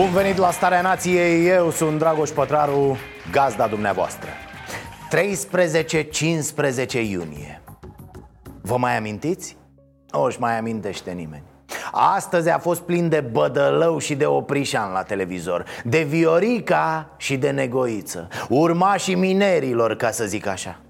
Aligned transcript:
Bun 0.00 0.10
venit 0.10 0.36
la 0.36 0.50
Starea 0.50 0.80
Nației, 0.80 1.46
eu 1.46 1.70
sunt 1.70 1.98
Dragoș 1.98 2.30
Pătraru, 2.30 2.96
gazda 3.30 3.66
dumneavoastră 3.66 4.28
13-15 6.88 6.92
iunie 6.92 7.62
Vă 8.62 8.76
mai 8.76 8.96
amintiți? 8.96 9.56
O, 10.10 10.22
își 10.22 10.40
mai 10.40 10.58
amintește 10.58 11.10
nimeni 11.10 11.42
Astăzi 11.92 12.48
a 12.48 12.58
fost 12.58 12.80
plin 12.80 13.08
de 13.08 13.20
bădălău 13.20 13.98
și 13.98 14.14
de 14.14 14.26
oprișan 14.26 14.92
la 14.92 15.02
televizor 15.02 15.64
De 15.84 16.02
Viorica 16.02 17.10
și 17.16 17.36
de 17.36 17.50
Negoiță 17.50 18.28
Urmașii 18.48 19.14
minerilor, 19.14 19.96
ca 19.96 20.10
să 20.10 20.24
zic 20.24 20.46
așa 20.46 20.80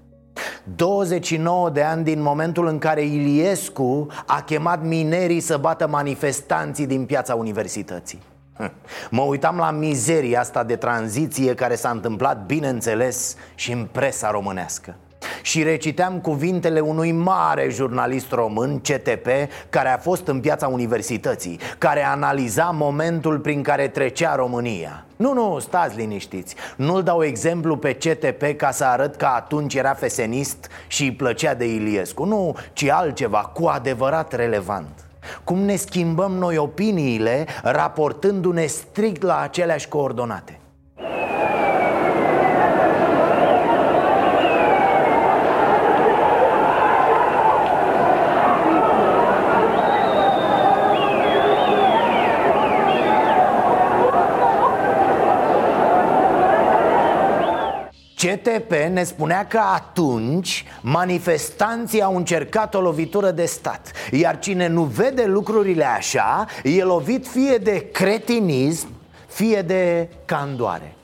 29 0.75 1.69
de 1.69 1.81
ani 1.81 2.03
din 2.03 2.21
momentul 2.21 2.67
în 2.67 2.77
care 2.77 3.01
Iliescu 3.01 4.07
a 4.25 4.41
chemat 4.41 4.83
minerii 4.83 5.39
să 5.39 5.57
bată 5.57 5.87
manifestanții 5.87 6.87
din 6.87 7.05
piața 7.05 7.35
universității 7.35 8.19
Hm. 8.19 8.30
Mă 9.09 9.21
uitam 9.21 9.57
la 9.57 9.71
mizeria 9.71 10.39
asta 10.39 10.63
de 10.63 10.75
tranziție 10.75 11.53
care 11.53 11.75
s-a 11.75 11.89
întâmplat, 11.89 12.45
bineînțeles, 12.45 13.35
și 13.55 13.71
în 13.71 13.87
presa 13.91 14.31
românească. 14.31 14.95
Și 15.41 15.63
reciteam 15.63 16.19
cuvintele 16.19 16.79
unui 16.79 17.11
mare 17.11 17.69
jurnalist 17.69 18.31
român, 18.31 18.79
CTP, 18.79 19.27
care 19.69 19.89
a 19.89 19.97
fost 19.97 20.27
în 20.27 20.39
piața 20.39 20.67
universității, 20.67 21.59
care 21.77 22.03
analiza 22.03 22.63
momentul 22.63 23.39
prin 23.39 23.61
care 23.61 23.87
trecea 23.87 24.35
România. 24.35 25.05
Nu, 25.15 25.33
nu, 25.33 25.59
stați 25.59 25.97
liniștiți. 25.97 26.55
Nu-l 26.75 27.03
dau 27.03 27.23
exemplu 27.23 27.77
pe 27.77 27.93
CTP 27.93 28.57
ca 28.57 28.71
să 28.71 28.85
arăt 28.85 29.15
că 29.15 29.25
atunci 29.25 29.75
era 29.75 29.93
fesenist 29.93 30.67
și 30.87 31.03
îi 31.03 31.13
plăcea 31.13 31.53
de 31.53 31.73
Iliescu. 31.73 32.23
Nu, 32.23 32.55
ci 32.73 32.83
altceva, 32.83 33.39
cu 33.39 33.65
adevărat 33.65 34.33
relevant 34.33 35.10
cum 35.43 35.59
ne 35.59 35.75
schimbăm 35.75 36.31
noi 36.31 36.57
opiniile 36.57 37.47
raportându-ne 37.63 38.65
strict 38.65 39.21
la 39.21 39.39
aceleași 39.39 39.87
coordonate 39.87 40.60
CTP 58.41 58.71
ne 58.71 59.03
spunea 59.03 59.47
că 59.47 59.59
atunci 59.73 60.65
manifestanții 60.81 62.01
au 62.01 62.15
încercat 62.15 62.75
o 62.75 62.81
lovitură 62.81 63.31
de 63.31 63.45
stat. 63.45 63.91
Iar 64.11 64.39
cine 64.39 64.67
nu 64.67 64.83
vede 64.83 65.25
lucrurile 65.25 65.85
așa 65.85 66.45
e 66.63 66.83
lovit 66.83 67.27
fie 67.27 67.57
de 67.57 67.89
cretinism, 67.91 68.87
fie 69.27 69.61
de 69.61 70.09
candoare. 70.25 70.95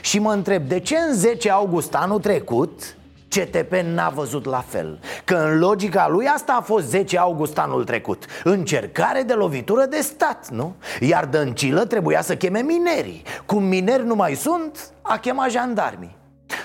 Și 0.00 0.18
mă 0.18 0.32
întreb, 0.32 0.68
de 0.68 0.80
ce 0.80 0.96
în 0.96 1.14
10 1.14 1.50
august 1.50 1.94
anul 1.94 2.20
trecut 2.20 2.96
CTP 3.28 3.72
n-a 3.72 4.08
văzut 4.08 4.44
la 4.44 4.64
fel? 4.66 4.98
Că 5.24 5.34
în 5.34 5.58
logica 5.58 6.08
lui 6.08 6.26
asta 6.26 6.56
a 6.58 6.62
fost 6.62 6.88
10 6.88 7.18
august 7.18 7.58
anul 7.58 7.84
trecut. 7.84 8.24
Încercare 8.44 9.22
de 9.22 9.32
lovitură 9.32 9.84
de 9.84 10.00
stat, 10.00 10.48
nu? 10.50 10.74
Iar 11.00 11.24
Dăncilă 11.24 11.84
trebuia 11.84 12.22
să 12.22 12.36
cheme 12.36 12.60
minerii. 12.60 13.22
Cum 13.46 13.62
mineri 13.62 14.06
nu 14.06 14.14
mai 14.14 14.34
sunt, 14.34 14.90
a 15.02 15.16
chemat 15.18 15.50
jandarmii 15.50 16.16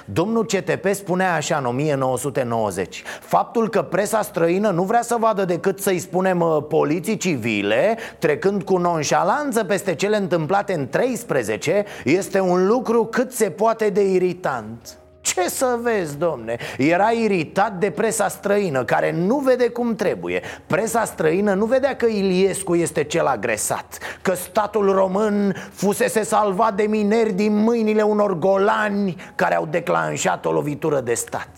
Domnul 0.06 0.46
CTP 0.46 0.94
spunea 0.94 1.34
așa 1.34 1.58
în 1.58 1.66
1990 1.66 3.04
Faptul 3.20 3.70
că 3.70 3.82
presa 3.82 4.22
străină 4.22 4.70
nu 4.70 4.84
vrea 4.84 5.02
să 5.02 5.16
vadă 5.20 5.46
decât 5.46 5.80
să-i 5.80 6.00
spunem 6.00 6.40
uh, 6.42 6.64
poliții 6.70 7.18
civile 7.18 7.98
Trecând 8.20 8.64
cu 8.64 8.78
nonșalanță 8.78 9.64
peste 9.64 9.96
cele 9.96 10.18
întâmplate 10.18 10.74
în 10.74 10.90
13 10.90 11.86
Este 12.04 12.40
un 12.40 12.68
lucru 12.68 13.06
cât 13.06 13.32
se 13.32 13.50
poate 13.50 13.90
de 13.90 14.12
irritant 14.12 14.96
ce 15.22 15.42
să 15.50 15.80
vezi, 15.82 16.18
domne? 16.18 16.58
Era 16.78 17.10
iritat 17.10 17.74
de 17.74 17.90
presa 17.90 18.28
străină, 18.28 18.84
care 18.84 19.12
nu 19.12 19.38
vede 19.38 19.70
cum 19.70 19.96
trebuie. 19.96 20.42
Presa 20.68 21.04
străină 21.04 21.54
nu 21.54 21.66
vedea 21.66 21.96
că 21.96 22.06
Iliescu 22.06 22.76
este 22.76 23.04
cel 23.04 23.26
agresat 23.26 23.98
Că 24.22 24.34
statul 24.34 24.92
român 24.92 25.56
fusese 25.72 26.24
salvat 26.24 26.76
de 26.76 26.84
mineri 26.84 27.32
din 27.32 27.56
mâinile 27.56 28.02
unor 28.02 28.38
golani 28.38 29.16
Care 29.36 29.56
au 29.56 29.68
declanșat 29.72 30.46
o 30.46 30.52
lovitură 30.52 31.00
de 31.00 31.14
stat. 31.14 31.50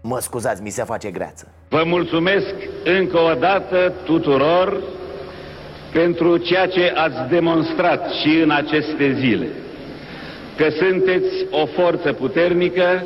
Mă 0.00 0.18
scuzați, 0.20 0.62
mi 0.62 0.70
se 0.70 0.82
face 0.82 1.10
greață. 1.10 1.46
Vă 1.68 1.82
mulțumesc 1.86 2.54
încă 2.84 3.18
o 3.18 3.34
dată 3.34 3.92
tuturor 4.04 4.82
pentru 5.92 6.36
ceea 6.36 6.66
ce 6.66 6.92
ați 6.96 7.30
demonstrat 7.30 8.10
și 8.10 8.40
în 8.42 8.50
aceste 8.50 9.16
zile 9.18 9.48
că 10.56 10.68
sunteți 10.78 11.46
o 11.50 11.66
forță 11.66 12.12
puternică. 12.12 13.02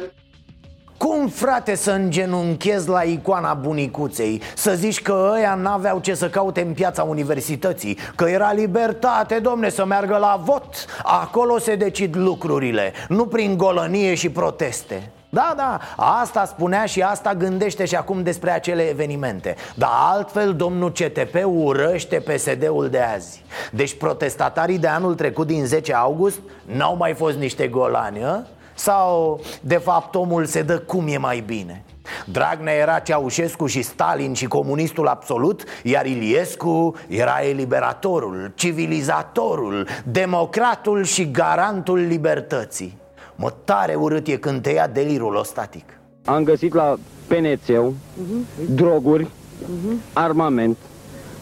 Cum, 0.97 1.29
frate, 1.29 1.75
să 1.75 1.91
îngenunchez 1.91 2.87
la 2.87 3.03
icoana 3.03 3.55
bunicuței? 3.55 4.43
Să 4.55 4.75
zici 4.75 5.03
că 5.03 5.31
ăia 5.35 5.55
n-aveau 5.55 6.01
ce 6.01 6.15
să 6.15 6.29
caute 6.29 6.61
în 6.61 6.73
piața 6.73 7.03
universității 7.03 7.99
Că 8.15 8.25
era 8.25 8.53
libertate, 8.53 9.39
domne, 9.39 9.69
să 9.69 9.85
meargă 9.85 10.17
la 10.17 10.41
vot. 10.45 10.87
Acolo 11.03 11.59
se 11.59 11.75
decid 11.75 12.17
lucrurile, 12.17 12.93
nu 13.09 13.27
prin 13.27 13.57
golănie 13.57 14.15
și 14.15 14.31
proteste 14.31 15.11
da, 15.29 15.55
da, 15.57 15.81
asta 15.97 16.45
spunea 16.45 16.85
și 16.85 17.03
asta 17.03 17.35
gândește 17.35 17.85
și 17.85 17.95
acum 17.95 18.23
despre 18.23 18.51
acele 18.51 18.83
evenimente. 18.83 19.57
Dar 19.75 19.91
altfel 19.93 20.55
domnul 20.55 20.93
CTP 20.93 21.35
urăște 21.45 22.17
PSD-ul 22.17 22.89
de 22.89 23.01
azi. 23.01 23.45
Deci 23.73 23.97
protestatarii 23.97 24.79
de 24.79 24.87
anul 24.87 25.15
trecut 25.15 25.47
din 25.47 25.67
10 25.67 25.95
august 25.95 26.39
n-au 26.65 26.97
mai 26.97 27.15
fost 27.15 27.37
niște 27.37 27.69
golani, 27.69 28.25
a? 28.25 28.43
Sau, 28.75 29.41
de 29.61 29.77
fapt, 29.77 30.15
omul 30.15 30.45
se 30.45 30.63
dă 30.63 30.79
cum 30.79 31.07
e 31.09 31.17
mai 31.17 31.41
bine? 31.47 31.85
Dragnea 32.25 32.75
era 32.75 32.99
Ceaușescu 32.99 33.67
și 33.67 33.83
Stalin 33.83 34.35
și 34.35 34.47
comunistul 34.47 35.07
absolut 35.07 35.65
Iar 35.83 36.07
Iliescu 36.07 36.95
era 37.09 37.43
eliberatorul, 37.43 38.53
civilizatorul, 38.55 39.89
democratul 40.05 41.05
și 41.05 41.31
garantul 41.31 41.99
libertății 41.99 43.05
Mă, 43.37 43.53
tare 43.65 43.95
urât 43.95 44.27
e 44.27 44.37
când 44.37 44.63
te 44.63 44.71
ia 44.71 44.87
delirul 44.87 45.35
ostatic 45.35 45.85
Am 46.25 46.45
găsit 46.45 46.75
la 46.75 46.97
penețeu 47.27 47.95
uh-huh. 47.95 48.75
droguri, 48.75 49.25
uh-huh. 49.25 50.13
armament, 50.13 50.77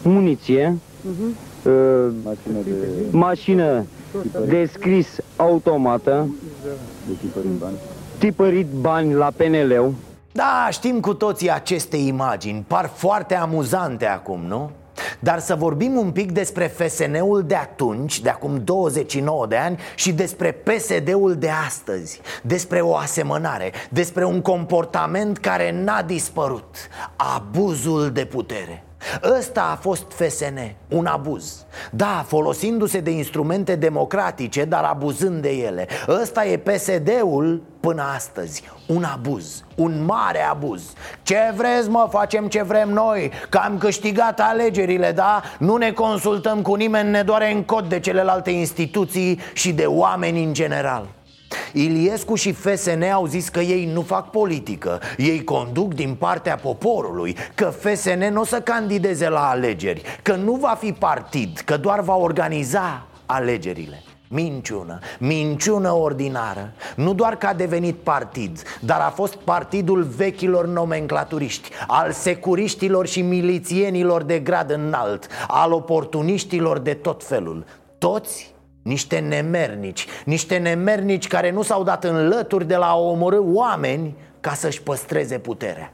muniție, 0.03 0.77
uh-huh. 0.77 1.67
uh, 1.67 2.11
mașină 2.23 2.59
de, 2.63 2.71
mașină 3.11 3.85
de 4.47 4.69
scris 4.73 5.07
automată, 5.35 6.35
de 7.07 7.13
tipărit 7.21 7.49
bani. 7.49 7.75
tipărit 8.17 8.67
bani 8.67 9.13
la 9.13 9.31
PNL-ul. 9.35 9.93
Da, 10.31 10.67
știm 10.71 10.99
cu 10.99 11.13
toții 11.13 11.51
aceste 11.51 11.97
imagini, 11.97 12.63
par 12.67 12.91
foarte 12.93 13.35
amuzante 13.35 14.05
acum, 14.05 14.39
nu? 14.47 14.71
Dar 15.19 15.39
să 15.39 15.55
vorbim 15.55 15.97
un 15.97 16.11
pic 16.11 16.31
despre 16.31 16.67
FSN-ul 16.67 17.43
de 17.43 17.55
atunci, 17.55 18.21
de 18.21 18.29
acum 18.29 18.61
29 18.63 19.47
de 19.47 19.55
ani 19.55 19.79
Și 19.95 20.13
despre 20.13 20.51
PSD-ul 20.51 21.35
de 21.35 21.49
astăzi 21.49 22.21
Despre 22.41 22.81
o 22.81 22.95
asemănare 22.95 23.71
Despre 23.89 24.25
un 24.25 24.41
comportament 24.41 25.37
care 25.37 25.71
n-a 25.71 26.01
dispărut 26.01 26.75
Abuzul 27.15 28.11
de 28.11 28.25
putere 28.25 28.84
Ăsta 29.37 29.69
a 29.71 29.75
fost 29.75 30.03
FSN, 30.11 30.59
un 30.89 31.05
abuz. 31.05 31.65
Da, 31.91 32.23
folosindu-se 32.27 32.99
de 32.99 33.11
instrumente 33.11 33.75
democratice, 33.75 34.63
dar 34.63 34.83
abuzând 34.83 35.41
de 35.41 35.49
ele. 35.49 35.87
Ăsta 36.07 36.45
e 36.45 36.57
PSD-ul 36.57 37.61
până 37.79 38.03
astăzi. 38.15 38.63
Un 38.87 39.03
abuz, 39.03 39.63
un 39.75 40.03
mare 40.05 40.41
abuz. 40.41 40.93
Ce 41.23 41.53
vreți 41.55 41.89
mă, 41.89 42.07
facem 42.11 42.47
ce 42.47 42.63
vrem 42.63 42.89
noi 42.89 43.31
Că 43.49 43.57
am 43.57 43.77
câștigat 43.77 44.39
alegerile, 44.39 45.11
da? 45.11 45.41
Nu 45.59 45.75
ne 45.75 45.91
consultăm 45.91 46.61
cu 46.61 46.73
nimeni, 46.75 47.09
ne 47.09 47.23
doare 47.23 47.51
în 47.51 47.63
cod 47.63 47.89
de 47.89 47.99
celelalte 47.99 48.51
instituții 48.51 49.39
și 49.53 49.73
de 49.73 49.85
oameni 49.85 50.43
în 50.43 50.53
general 50.53 51.07
Iliescu 51.73 52.35
și 52.35 52.51
FSN 52.51 53.03
au 53.13 53.25
zis 53.25 53.49
că 53.49 53.59
ei 53.59 53.85
nu 53.93 54.01
fac 54.01 54.29
politică. 54.29 55.01
Ei 55.17 55.43
conduc 55.43 55.93
din 55.93 56.15
partea 56.15 56.55
poporului 56.55 57.37
Că 57.55 57.65
FSN 57.65 58.23
nu 58.31 58.41
o 58.41 58.45
să 58.45 58.61
candideze 58.61 59.29
la 59.29 59.49
alegeri 59.49 60.01
Că 60.21 60.35
nu 60.35 60.55
va 60.55 60.77
fi 60.79 60.91
partid 60.91 61.59
Că 61.65 61.77
doar 61.77 62.01
va 62.01 62.15
organiza 62.15 63.05
alegerile. 63.25 64.03
Minciună, 64.27 64.99
minciună 65.19 65.91
ordinară. 65.91 66.73
Nu 66.95 67.13
doar 67.13 67.35
că 67.35 67.45
a 67.45 67.53
devenit 67.53 67.95
partid 67.95 68.61
Dar 68.79 68.99
a 68.99 69.09
fost 69.09 69.35
partidul 69.35 70.03
vechilor 70.03 70.67
nomenclaturiști 70.67 71.69
Al 71.87 72.11
securiștilor 72.11 73.07
și 73.07 73.21
milițienilor 73.21 74.23
de 74.23 74.39
grad 74.39 74.71
înalt 74.71 75.27
Al 75.47 75.71
oportuniștilor 75.71 76.79
de 76.79 76.93
tot 76.93 77.23
felul. 77.23 77.65
Toți 77.97 78.54
niște 78.85 79.19
nemernici. 79.19 80.05
Niște 80.25 80.57
nemernici 80.57 81.27
care 81.27 81.51
nu 81.51 81.61
s-au 81.61 81.83
dat 81.83 82.03
în 82.03 82.27
lături 82.27 82.67
de 82.67 82.75
la 82.75 82.85
a 82.85 82.97
omorâ 82.97 83.39
oameni 83.41 84.15
Ca 84.39 84.53
să-și 84.53 84.81
păstreze 84.81 85.39
puterea. 85.39 85.93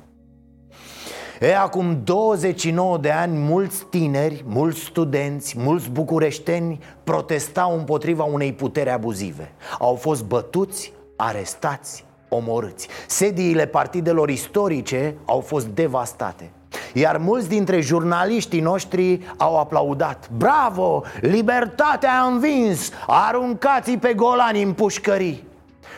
E, 1.40 1.56
acum 1.56 2.02
29 2.04 2.98
de 2.98 3.12
ani, 3.12 3.38
mulți 3.38 3.86
tineri, 3.86 4.44
mulți 4.48 4.80
studenți, 4.80 5.60
mulți 5.60 5.90
bucureșteni 5.90 6.80
protestau 7.04 7.78
împotriva 7.78 8.24
unei 8.24 8.54
puteri 8.54 8.90
abuzive. 8.90 9.52
Au 9.80 9.96
fost 9.96 10.24
bătuți, 10.24 10.94
arestați, 11.16 12.06
omorâți. 12.30 12.88
Sediile 13.08 13.66
partidelor 13.66 14.30
istorice 14.30 15.16
au 15.26 15.40
fost 15.40 15.68
devastate 15.68 16.52
iar 16.94 17.18
mulți 17.18 17.50
dintre 17.50 17.80
jurnaliștii 17.80 18.62
noștri 18.62 19.20
au 19.38 19.60
aplaudat. 19.60 20.30
Bravo! 20.38 21.04
Libertatea 21.22 22.22
a 22.22 22.26
învins! 22.26 22.92
Aruncați-i 23.08 23.98
pe 23.98 24.14
golani 24.14 24.62
în 24.62 24.74
pușcării! 24.74 25.48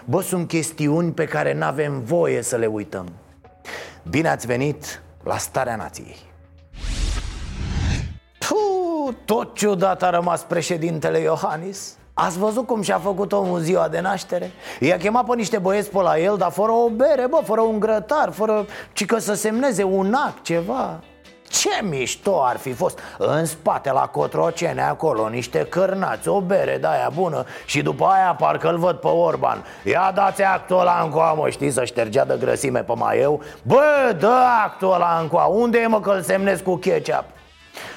Bă, 0.06 0.22
sunt 0.22 0.48
chestiuni 0.48 1.12
pe 1.12 1.26
care 1.26 1.54
nu 1.54 1.64
avem 1.64 2.04
voie 2.04 2.42
să 2.42 2.56
le 2.56 2.66
uităm. 2.66 3.08
Bine 4.10 4.30
ați 4.30 4.48
venit 4.48 5.02
la 5.24 5.38
starea 5.38 5.76
nației. 5.76 6.16
Puh, 8.38 9.16
tot 9.26 9.56
ciudat 9.56 10.04
a 10.04 10.10
rămas 10.10 10.44
președintele 10.44 11.20
Iohannis 11.20 11.98
Ați 12.14 12.38
văzut 12.38 12.66
cum 12.68 12.82
și-a 12.82 13.00
făcut 13.00 13.32
omul 13.32 13.60
ziua 13.60 13.88
de 13.88 14.00
naștere? 14.00 14.52
I-a 14.80 14.98
chemat 14.98 15.26
pe 15.26 15.36
niște 15.36 15.58
băieți 15.58 15.90
pe 15.90 16.02
la 16.02 16.20
el, 16.20 16.38
dar 16.38 16.52
fără 16.52 16.72
o 16.72 16.90
bere, 16.90 17.28
bă, 17.30 17.40
fără 17.44 17.62
un 17.62 17.80
grătar, 17.80 18.32
fără... 18.32 18.66
ci 18.94 19.06
că 19.06 19.18
să 19.18 19.34
semneze 19.34 19.84
un 19.84 20.14
act, 20.14 20.44
ceva. 20.44 21.00
Ce 21.50 21.70
mișto 21.84 22.44
ar 22.44 22.58
fi 22.58 22.74
fost! 22.74 23.00
În 23.18 23.46
spate 23.46 23.92
la 23.92 24.08
Cotrocene 24.08 24.82
acolo 24.82 25.28
Niște 25.28 25.60
cârnați, 25.70 26.28
o 26.28 26.42
bere 26.42 26.78
de 26.78 26.88
aia 26.88 27.12
bună 27.16 27.46
Și 27.66 27.82
după 27.82 28.06
aia 28.06 28.36
parcă 28.40 28.70
îl 28.70 28.78
văd 28.78 28.96
pe 28.96 29.08
Orban. 29.08 29.66
Ia 29.84 30.12
dați 30.16 30.44
actul 30.44 30.80
ăla 30.80 31.02
încoa, 31.04 31.34
mă, 31.34 31.50
știi, 31.50 31.72
să 31.72 31.84
ștergea 31.84 32.26
de 32.26 32.38
grăsime 32.40 32.80
pe 32.84 32.94
maieu? 32.96 33.42
Bă, 33.64 34.16
dă 34.20 34.34
actul 34.64 34.94
ăla 34.94 35.18
încoa 35.22 35.46
Unde 35.46 35.80
e, 35.80 35.88
mă, 35.88 36.00
că-l 36.00 36.22
semnez 36.22 36.62
cu 36.62 36.76
ketchup? 36.76 37.24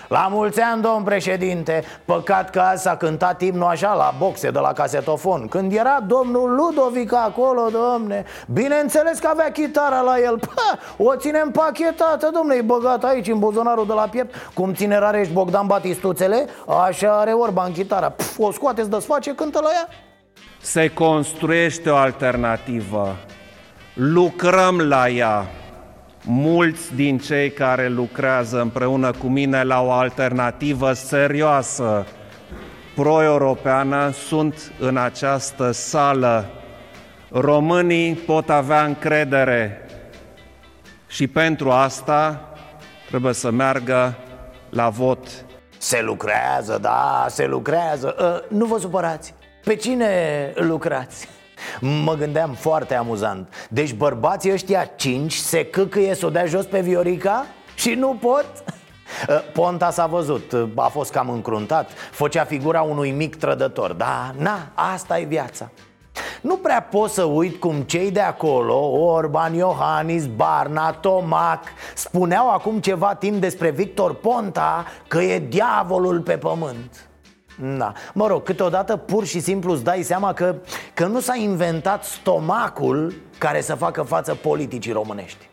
La 0.09 0.29
mulți 0.31 0.61
ani, 0.61 0.83
domn 0.83 1.05
președinte 1.05 1.85
Păcat 2.05 2.51
că 2.51 2.61
azi 2.61 2.83
s-a 2.83 2.97
cântat 2.97 3.41
imnul 3.41 3.69
așa 3.69 3.95
la 3.95 4.15
boxe 4.19 4.51
de 4.51 4.59
la 4.59 4.73
casetofon. 4.73 5.49
Când 5.49 5.73
era 5.73 6.01
domnul 6.07 6.55
Ludovic 6.55 7.15
acolo, 7.15 7.69
domne 7.71 8.25
Bineînțeles 8.53 9.19
că 9.19 9.29
avea 9.29 9.53
chitara 9.53 10.01
la 10.01 10.19
el. 10.19 10.39
Pă, 10.39 10.79
O 10.97 11.17
ținem 11.17 11.51
pachetată, 11.51 12.31
domne, 12.33 12.55
e 12.55 12.63
băgat 12.63 13.05
aici 13.05 13.29
în 13.29 13.39
buzunarul 13.39 13.87
de 13.87 13.93
la 13.93 14.09
piept. 14.11 14.35
Cum 14.55 14.75
ține 14.75 14.99
Rareș 14.99 15.29
Bogdan 15.29 15.67
Batistuțele 15.67 16.47
Așa 16.87 17.19
are 17.19 17.33
Orban 17.33 17.73
chitara. 17.73 18.11
Pf, 18.11 18.39
O 18.39 18.53
scoateți 18.53 18.91
de 18.91 18.99
sface, 18.99 19.35
cântă 19.35 19.61
la 19.63 19.69
ea. 19.73 19.89
Se 20.61 20.89
construiește 20.89 21.91
o 21.91 21.97
alternativă. 21.97 23.17
Lucrăm 23.95 24.81
la 24.81 25.09
ea 25.09 25.47
mulți 26.27 26.95
din 26.95 27.19
cei 27.19 27.51
care 27.51 27.89
lucrează 27.89 28.61
împreună 28.61 29.11
cu 29.11 29.27
mine 29.27 29.63
la 29.63 29.83
o 29.83 29.91
alternativă 29.91 30.93
serioasă 30.93 32.07
pro-europeană 32.95 34.11
sunt 34.11 34.73
în 34.79 34.97
această 34.97 35.71
sală. 35.71 36.51
Românii 37.31 38.15
pot 38.15 38.51
avea 38.51 38.85
încredere 38.85 39.87
și 41.07 41.27
pentru 41.27 41.71
asta 41.71 42.49
trebuie 43.09 43.33
să 43.33 43.51
meargă 43.51 44.17
la 44.71 44.89
vot. 44.89 45.29
Se 45.79 46.03
lucrează, 46.03 46.79
da, 46.81 47.27
se 47.29 47.47
lucrează 47.47 48.17
uh, 48.19 48.59
Nu 48.59 48.65
vă 48.65 48.79
supărați 48.79 49.35
Pe 49.65 49.75
cine 49.75 50.53
lucrați? 50.55 51.29
Mă 51.81 52.15
gândeam 52.15 52.51
foarte 52.51 52.95
amuzant. 52.95 53.67
Deci 53.71 53.95
bărbații 53.95 54.53
ăștia 54.53 54.85
cinci 54.97 55.35
se 55.35 55.65
căcăie 55.65 56.15
să 56.15 56.27
o 56.27 56.31
dea 56.31 56.47
jos 56.47 56.65
pe 56.65 56.81
Viorica? 56.81 57.47
Și 57.75 57.91
nu 57.91 58.19
pot? 58.21 58.47
Ponta 59.53 59.91
s-a 59.91 60.07
văzut, 60.07 60.53
a 60.75 60.89
fost 60.89 61.13
cam 61.13 61.31
încruntat. 61.31 61.91
Făcea 62.11 62.45
figura 62.45 62.83
unui 62.83 63.11
mic 63.11 63.37
trădător. 63.37 63.93
Da, 63.93 64.35
na, 64.39 64.71
asta 64.75 65.19
e 65.19 65.25
viața. 65.25 65.71
Nu 66.41 66.57
prea 66.57 66.83
pot 66.83 67.11
să 67.11 67.23
uit 67.23 67.61
cum 67.61 67.81
cei 67.81 68.11
de 68.11 68.21
acolo, 68.21 68.91
Orban, 68.91 69.55
Iohannis, 69.55 70.27
Barna, 70.27 70.93
Tomac 70.93 71.65
Spuneau 71.95 72.51
acum 72.51 72.81
ceva 72.81 73.15
timp 73.15 73.41
despre 73.41 73.71
Victor 73.71 74.15
Ponta 74.15 74.85
că 75.09 75.23
e 75.23 75.39
diavolul 75.39 76.21
pe 76.21 76.37
pământ 76.37 77.09
da. 77.61 77.93
Mă 78.13 78.27
rog, 78.27 78.43
câteodată 78.43 78.97
pur 78.97 79.27
și 79.27 79.41
simplu 79.41 79.73
îți 79.73 79.85
dai 79.85 80.03
seama 80.03 80.33
că, 80.33 80.55
că 80.95 81.07
nu 81.07 81.21
s-a 81.21 81.35
inventat 81.37 82.05
stomacul 82.05 83.15
care 83.39 83.61
să 83.61 83.75
facă 83.75 84.03
față 84.03 84.35
politicii 84.35 84.93
românești 84.93 85.49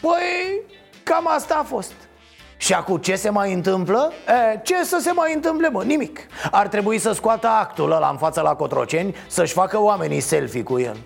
Păi, 0.00 0.60
cam 1.02 1.28
asta 1.34 1.54
a 1.54 1.62
fost 1.62 1.92
și 2.56 2.72
acum 2.72 2.96
ce 2.96 3.16
se 3.16 3.30
mai 3.30 3.52
întâmplă? 3.52 4.12
E, 4.54 4.60
ce 4.62 4.84
să 4.84 4.98
se 5.00 5.12
mai 5.12 5.34
întâmple, 5.34 5.68
mă? 5.68 5.82
Nimic 5.82 6.20
Ar 6.50 6.68
trebui 6.68 6.98
să 6.98 7.12
scoată 7.12 7.46
actul 7.46 7.92
ăla 7.92 8.08
în 8.08 8.16
fața 8.16 8.42
la 8.42 8.54
Cotroceni 8.54 9.14
Să-și 9.28 9.52
facă 9.52 9.80
oamenii 9.80 10.20
selfie 10.20 10.62
cu 10.62 10.78
el 10.78 10.96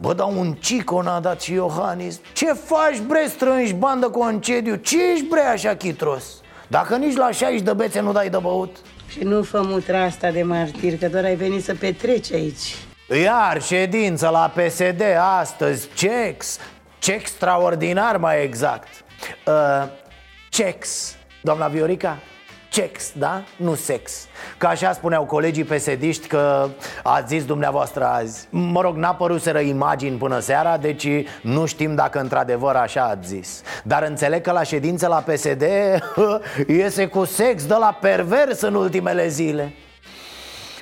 Bă, 0.00 0.12
dar 0.14 0.26
un 0.26 0.52
cico 0.52 1.02
n-a 1.02 1.20
dat 1.20 1.40
și 1.40 1.52
Iohannis. 1.52 2.20
Ce 2.32 2.52
faci, 2.52 2.98
bre, 3.06 3.26
strângi 3.28 3.72
bandă 3.72 4.08
concediu? 4.08 4.74
Ce 4.74 5.10
ești, 5.12 5.26
bre, 5.26 5.40
așa 5.40 5.74
chitros? 5.74 6.24
Dacă 6.68 6.96
nici 6.96 7.16
la 7.16 7.30
60 7.30 7.60
de 7.60 7.72
bețe 7.72 8.00
nu 8.00 8.12
dai 8.12 8.30
de 8.30 8.38
băut. 8.38 8.76
Și 9.08 9.22
nu 9.22 9.42
fă 9.42 9.60
mutra 9.64 10.02
asta 10.02 10.30
de 10.30 10.42
martir, 10.42 10.98
că 10.98 11.08
doar 11.08 11.24
ai 11.24 11.34
venit 11.34 11.64
să 11.64 11.74
petreci 11.74 12.32
aici. 12.32 12.74
Iar 13.22 13.62
ședință 13.62 14.28
la 14.28 14.52
PSD 14.54 15.02
astăzi, 15.40 15.88
cex. 15.94 16.58
Ce 16.98 17.12
extraordinar 17.12 18.16
mai 18.16 18.42
exact. 18.42 18.88
Uh, 19.46 19.88
Cex, 20.48 21.14
doamna 21.42 21.68
Viorica 21.68 22.18
Cex, 22.76 23.12
da? 23.18 23.44
Nu 23.56 23.74
sex 23.74 24.26
Ca 24.58 24.68
așa 24.68 24.92
spuneau 24.92 25.24
colegii 25.24 25.64
pesediști 25.64 26.26
că 26.26 26.68
ați 27.02 27.28
zis 27.28 27.44
dumneavoastră 27.44 28.04
azi 28.04 28.46
Mă 28.50 28.80
rog, 28.80 28.96
n-a 28.96 29.14
păruseră 29.14 29.58
imagini 29.58 30.16
până 30.16 30.38
seara 30.38 30.76
Deci 30.76 31.08
nu 31.42 31.66
știm 31.66 31.94
dacă 31.94 32.20
într-adevăr 32.20 32.74
așa 32.74 33.02
ați 33.02 33.28
zis 33.28 33.62
Dar 33.84 34.02
înțeleg 34.02 34.42
că 34.42 34.52
la 34.52 34.62
ședință 34.62 35.06
la 35.06 35.16
PSD 35.16 35.62
Iese 36.78 37.06
cu 37.06 37.24
sex 37.24 37.66
de 37.66 37.74
la 37.74 37.98
pervers 38.00 38.60
în 38.60 38.74
ultimele 38.74 39.28
zile 39.28 39.72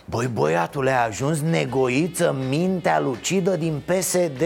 Băi 0.04 0.26
băiatule, 0.26 0.90
a 0.90 1.04
ajuns 1.04 1.40
negoiță 1.40 2.36
mintea 2.48 3.00
lucidă 3.00 3.56
din 3.56 3.82
PSD? 3.86 4.42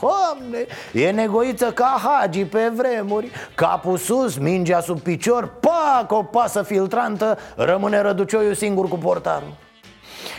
Doamne, 0.00 0.66
e 0.92 1.10
negoiță 1.10 1.72
ca 1.72 2.00
Hagi 2.02 2.44
pe 2.44 2.72
vremuri. 2.74 3.30
Capul 3.54 3.96
sus, 3.96 4.36
mingea 4.36 4.80
sub 4.80 5.00
picior, 5.00 5.52
pac, 5.60 6.12
o 6.12 6.22
pasă 6.22 6.62
filtrantă 6.62 7.38
Rămâne 7.56 8.00
răducioiul 8.00 8.54
singur 8.54 8.88
cu 8.88 8.96
portarul. 8.96 9.54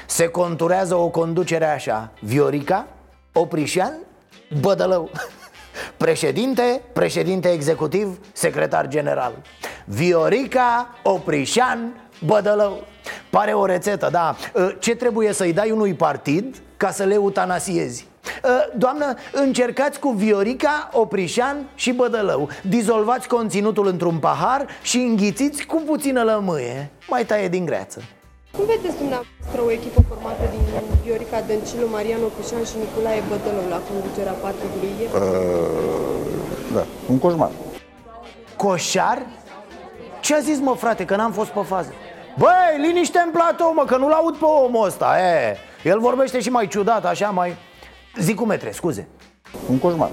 Se 0.06 0.28
conturează 0.28 0.96
o 0.96 1.10
conducere 1.10 1.66
așa. 1.66 2.12
Viorica, 2.20 2.88
Oprișan, 3.34 3.94
Bădălău. 4.62 5.10
Președinte, 5.98 6.82
președinte 6.94 7.52
executiv, 7.52 8.20
secretar 8.32 8.88
general. 8.88 9.34
Viorica, 9.86 10.96
Oprișan, 11.04 12.10
Bădălău. 12.26 12.84
Pare 13.30 13.54
o 13.54 13.66
rețetă, 13.66 14.10
da. 14.12 14.36
Ce 14.80 14.96
trebuie 14.96 15.34
să-i 15.34 15.54
dai 15.54 15.72
unui 15.72 15.94
partid 15.94 16.62
ca 16.78 16.92
să 16.92 17.04
le 17.04 17.14
eutanasiezi? 17.14 18.08
Ă, 18.44 18.50
doamnă, 18.76 19.14
încercați 19.32 20.00
cu 20.00 20.10
Viorica, 20.10 20.90
Oprișan 20.94 21.58
și 21.76 21.92
Bădălău 21.92 22.50
Dizolvați 22.62 23.28
conținutul 23.28 23.88
într-un 23.88 24.18
pahar 24.18 24.66
și 24.82 24.98
înghițiți 24.98 25.66
cu 25.66 25.82
puțină 25.86 26.24
lămâie 26.24 26.92
Mai 27.08 27.26
taie 27.26 27.48
din 27.48 27.66
greață 27.66 28.02
Cum 28.52 28.66
vedeți 28.66 28.98
dumneavoastră 28.98 29.62
o 29.66 29.72
echipă 29.72 30.04
formată 30.08 30.44
din 30.52 30.62
Viorica 31.04 31.42
Dăncilu, 31.48 31.88
Marian 31.92 32.24
Oprișan 32.24 32.64
și 32.64 32.76
Nicolae 32.80 33.24
Bădălău 33.30 33.70
la 33.70 33.82
conducerea 33.90 34.32
partidului? 34.32 34.92
Uh, 35.14 35.18
da, 36.74 36.86
un 37.10 37.20
coșmar 37.20 37.52
Coșar? 38.56 39.26
Ce 40.20 40.36
a 40.36 40.40
zis 40.40 40.60
mă 40.60 40.76
frate, 40.76 41.06
că 41.06 41.16
n-am 41.16 41.32
fost 41.32 41.50
pe 41.50 41.60
fază? 41.64 41.94
Băi, 42.38 42.88
liniște 42.88 43.20
în 43.26 43.32
platou 43.32 43.74
mă, 43.74 43.84
că 43.86 43.98
nu-l 43.98 44.12
aud 44.12 44.36
pe 44.36 44.46
omul 44.46 44.86
ăsta 44.86 45.16
e, 45.20 45.58
El 45.84 46.00
vorbește 46.00 46.40
și 46.40 46.50
mai 46.50 46.68
ciudat, 46.68 47.06
așa, 47.06 47.30
mai... 47.30 47.58
Zic 48.20 48.36
cu 48.36 48.46
metre, 48.46 48.72
scuze. 48.72 49.08
Un 49.70 49.80
coșmar. 49.80 50.10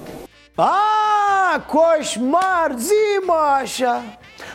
A, 0.55 1.65
coșmar, 1.67 2.75
zi 2.77 3.25
mă 3.25 3.57
așa. 3.61 4.03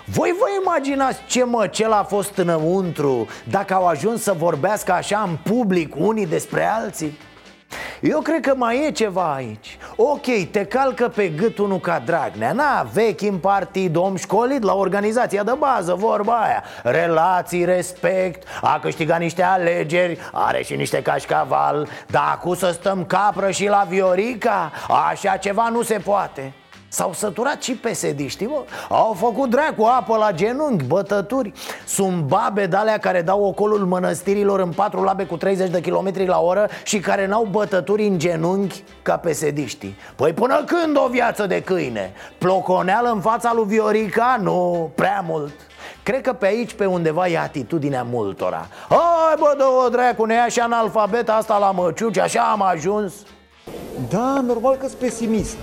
Voi 0.05 0.35
vă 0.39 0.47
imaginați 0.63 1.19
ce 1.27 1.45
măcel 1.45 1.93
a 1.93 2.03
fost 2.03 2.37
înăuntru 2.37 3.27
Dacă 3.51 3.75
au 3.75 3.87
ajuns 3.87 4.23
să 4.23 4.33
vorbească 4.33 4.93
așa 4.93 5.29
în 5.29 5.53
public 5.53 5.95
unii 5.99 6.27
despre 6.27 6.65
alții? 6.65 7.19
Eu 8.01 8.21
cred 8.21 8.41
că 8.41 8.55
mai 8.57 8.87
e 8.87 8.91
ceva 8.91 9.35
aici. 9.35 9.79
Ok, 9.97 10.51
te 10.51 10.65
calcă 10.65 11.09
pe 11.09 11.29
gât 11.29 11.59
unul 11.59 11.81
ca 11.81 12.03
Dragnea. 12.05 12.53
Na, 12.53 12.89
vechi 12.93 13.21
în 13.21 13.39
partid, 13.39 13.97
om 13.97 14.17
școlit 14.17 14.63
la 14.63 14.75
organizația 14.75 15.43
de 15.43 15.53
bază, 15.59 15.95
vorba 15.95 16.33
aia. 16.33 16.65
Relații, 16.83 17.65
respect, 17.65 18.43
a 18.61 18.79
câștigat 18.83 19.19
niște 19.19 19.43
alegeri 19.43 20.19
Are 20.33 20.63
și 20.63 20.77
niște 20.77 21.03
cașcaval. 21.03 21.89
Dar 22.07 22.29
acum 22.33 22.55
să 22.55 22.71
stăm 22.71 23.05
capră 23.05 23.51
și 23.51 23.69
la 23.69 23.87
Viorica? 23.89 24.73
Așa 25.11 25.37
ceva 25.37 25.69
nu 25.69 25.83
se 25.83 25.99
poate 26.05 26.53
S-au 26.93 27.13
săturat 27.13 27.63
și 27.63 27.73
psd 27.73 28.47
mă? 28.47 28.65
Au 28.89 29.13
făcut 29.19 29.51
dracu 29.51 29.83
apă 29.83 30.17
la 30.17 30.33
genunchi, 30.33 30.85
bătături. 30.85 31.53
Sunt 31.87 32.23
babe 32.23 32.67
de 32.67 32.77
alea 32.77 32.99
care 32.99 33.23
dau 33.23 33.43
ocolul 33.45 33.87
mănăstirilor 33.87 34.61
în 34.61 34.71
patru 34.71 35.03
labe 35.03 35.25
cu 35.25 35.37
30 35.37 35.71
de 35.71 35.81
km 35.81 36.13
la 36.27 36.41
oră 36.41 36.69
Și 36.85 36.99
care 36.99 37.27
n-au 37.27 37.49
bătături 37.51 38.07
în 38.07 38.19
genunchi 38.19 38.83
ca 39.03 39.17
psd 39.17 39.59
Păi 40.17 40.33
până 40.33 40.65
când 40.67 40.97
o 40.97 41.09
viață 41.11 41.47
de 41.47 41.63
câine? 41.63 42.13
Ploconeală 42.39 43.11
în 43.11 43.21
fața 43.21 43.53
lui 43.55 43.65
Viorica? 43.67 44.39
Nu, 44.43 44.91
prea 44.95 45.25
mult. 45.27 45.53
Cred 46.03 46.21
că 46.21 46.33
pe 46.33 46.47
aici, 46.47 46.73
pe 46.73 46.85
undeva, 46.85 47.29
e 47.29 47.39
atitudinea 47.39 48.07
multora. 48.11 48.67
Hai 48.89 49.35
bă, 49.39 49.55
dă-o 49.59 49.89
dracu, 49.89 50.25
ne 50.25 50.35
ia 50.35 50.49
și 50.49 50.61
analfabeta 50.61 51.35
asta 51.35 51.59
la 51.59 51.71
măciuci, 51.71 52.19
așa 52.19 52.41
am 52.41 52.63
ajuns. 52.63 53.13
Da, 54.09 54.41
normal 54.47 54.77
că 54.77 54.87
sunt 54.87 54.99
pesimist 54.99 55.57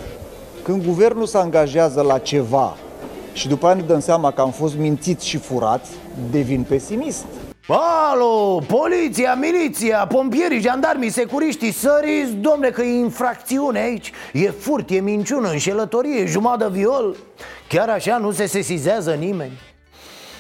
când 0.68 0.86
guvernul 0.86 1.26
se 1.26 1.38
angajează 1.38 2.02
la 2.02 2.18
ceva 2.18 2.78
și 3.34 3.48
după 3.48 3.66
aia 3.66 3.76
ne 3.76 3.82
dăm 3.82 4.00
seama 4.00 4.32
că 4.32 4.42
am 4.42 4.52
fost 4.52 4.76
mințiți 4.78 5.28
și 5.28 5.38
furați, 5.38 5.92
devin 6.32 6.64
pesimist. 6.64 7.26
Alo, 7.68 8.62
poliția, 8.68 9.36
miliția, 9.36 10.08
pompierii, 10.08 10.60
jandarmii, 10.60 11.10
securiștii, 11.10 11.72
săriți, 11.72 12.34
domne, 12.34 12.70
că 12.70 12.82
e 12.82 13.00
infracțiune 13.00 13.80
aici. 13.80 14.12
E 14.34 14.50
furt, 14.50 14.90
e 14.90 15.00
minciună, 15.00 15.50
înșelătorie, 15.50 16.26
jumătate 16.26 16.72
viol. 16.72 17.16
Chiar 17.68 17.90
așa 17.90 18.18
nu 18.18 18.32
se 18.32 18.46
sesizează 18.46 19.12
nimeni. 19.12 19.60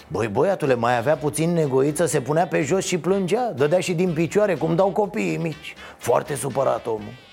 Băi, 0.07 0.27
băiatule, 0.27 0.75
mai 0.75 0.97
avea 0.97 1.15
puțin 1.15 1.53
negoiță, 1.53 2.05
se 2.05 2.21
punea 2.21 2.47
pe 2.47 2.61
jos 2.61 2.85
și 2.85 2.97
plângea 2.97 3.51
Dădea 3.55 3.79
și 3.79 3.93
din 3.93 4.13
picioare, 4.13 4.55
cum 4.55 4.75
dau 4.75 4.89
copiii 4.89 5.37
mici. 5.37 5.75
Foarte 5.97 6.35
supărat 6.35 6.85
omul 6.85 7.25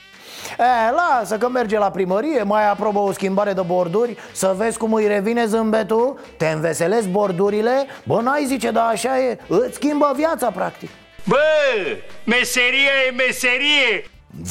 E, 0.58 0.90
lasă 0.90 1.38
că 1.38 1.48
merge 1.48 1.78
la 1.78 1.90
primărie, 1.90 2.42
mai 2.42 2.70
aprobă 2.70 2.98
o 2.98 3.12
schimbare 3.12 3.52
de 3.52 3.60
borduri. 3.66 4.16
Să 4.32 4.54
vezi 4.56 4.78
cum 4.78 4.92
îi 4.92 5.06
revine 5.06 5.46
zâmbetul. 5.46 6.20
Te 6.36 6.46
înveselezi 6.46 7.08
bordurile. 7.08 7.86
Bă, 8.04 8.20
n-ai 8.20 8.44
zice, 8.44 8.70
dar 8.70 8.90
așa 8.90 9.18
e. 9.18 9.38
Îți 9.46 9.74
schimbă 9.74 10.12
viața, 10.16 10.50
practic. 10.50 10.90
Bă, 11.24 11.36
meseria 12.24 12.92
e 13.08 13.14
meserie. 13.26 14.04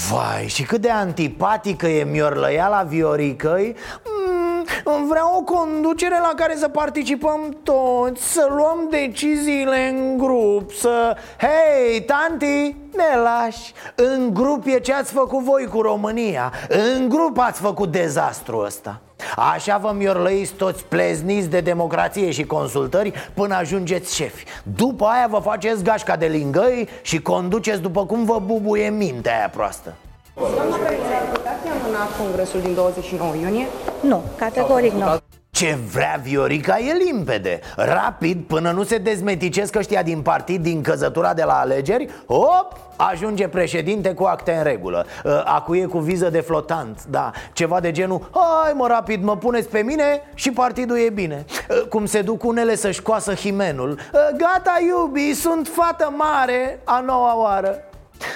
Vai, 0.09 0.47
și 0.47 0.63
cât 0.63 0.81
de 0.81 0.89
antipatică 0.89 1.87
e 1.87 2.03
miorlăiala 2.03 2.81
Vioricăi. 2.81 3.75
Mm, 4.05 4.52
Vreau 4.83 5.35
o 5.37 5.41
conducere 5.41 6.19
la 6.19 6.31
care 6.35 6.55
să 6.55 6.67
participăm 6.67 7.57
toți 7.63 8.31
Să 8.33 8.47
luăm 8.49 8.87
deciziile 8.89 9.87
în 9.87 10.17
grup 10.17 10.71
Să... 10.71 11.17
Hei, 11.37 12.01
tanti, 12.01 12.75
ne 12.95 13.19
lași. 13.23 13.73
În 13.95 14.33
grup 14.33 14.65
e 14.65 14.79
ce 14.79 14.93
ați 14.93 15.11
făcut 15.11 15.43
voi 15.43 15.65
cu 15.65 15.81
România 15.81 16.51
În 16.69 17.09
grup 17.09 17.37
ați 17.37 17.61
făcut 17.61 17.91
dezastru 17.91 18.57
ăsta. 18.57 19.01
Așa 19.35 19.77
vă 19.77 19.93
miorlăiți 19.97 20.53
toți 20.53 20.83
plezniți 20.85 21.49
de 21.49 21.59
democrație 21.59 22.31
și 22.31 22.45
consultări 22.45 23.13
până 23.33 23.55
ajungeți 23.55 24.15
șefi. 24.15 24.43
După 24.75 25.05
aia 25.05 25.27
vă 25.29 25.39
faceți 25.39 25.83
gașca 25.83 26.15
de 26.15 26.25
lingăi 26.25 26.89
și 27.01 27.21
conduceți 27.21 27.81
după 27.81 28.05
cum 28.05 28.25
vă 28.25 28.41
bubuie 28.45 28.89
mintea 28.89 29.37
aia 29.37 29.49
proastă. 29.49 29.93
Doamna 30.35 30.75
președinte, 30.75 31.13
ar 31.13 31.31
putea 31.33 31.55
fi 31.63 31.69
amânat 31.69 32.17
congresul 32.17 32.61
din 32.61 32.73
29 32.73 33.35
iunie? 33.35 33.67
Nu, 34.03 34.23
categoric 34.37 34.91
nu. 34.91 35.03
Ce 35.51 35.77
vrea 35.91 36.19
Viorica 36.23 36.77
e 36.79 36.93
limpede. 36.93 37.59
Rapid, 37.75 38.43
până 38.47 38.71
nu 38.71 38.83
se 38.83 38.97
dezmeticesc 38.97 39.75
ăștia 39.75 40.03
din 40.03 40.21
partid 40.21 40.61
din 40.61 40.81
căzătura 40.81 41.33
de 41.33 41.43
la 41.43 41.53
alegeri 41.53 42.09
Hop, 42.27 42.77
ajunge 42.95 43.47
președinte 43.47 44.13
cu 44.13 44.23
acte 44.23 44.51
în 44.51 44.63
regulă. 44.63 45.05
Ă, 45.25 45.43
Acuie 45.45 45.85
cu 45.85 45.99
viză 45.99 46.29
de 46.29 46.39
flotant, 46.39 47.05
da 47.05 47.31
Ceva 47.53 47.79
de 47.79 47.91
genul, 47.91 48.29
hai 48.33 48.73
mă 48.73 48.87
rapid, 48.87 49.23
mă 49.23 49.37
puneți 49.37 49.67
pe 49.67 49.79
mine 49.79 50.21
și 50.33 50.51
partidul 50.51 50.97
e 50.97 51.09
bine. 51.09 51.45
Ă, 51.69 51.85
Cum 51.85 52.05
se 52.05 52.21
duc 52.21 52.43
unele 52.43 52.75
să-și 52.75 53.01
coasă 53.01 53.33
himenul. 53.33 53.99
Ă, 54.13 54.35
Gata 54.37 54.79
iubi, 54.87 55.33
sunt 55.33 55.67
fată 55.67 56.13
mare 56.17 56.79
a 56.83 56.99
noua 56.99 57.37
oară 57.41 57.83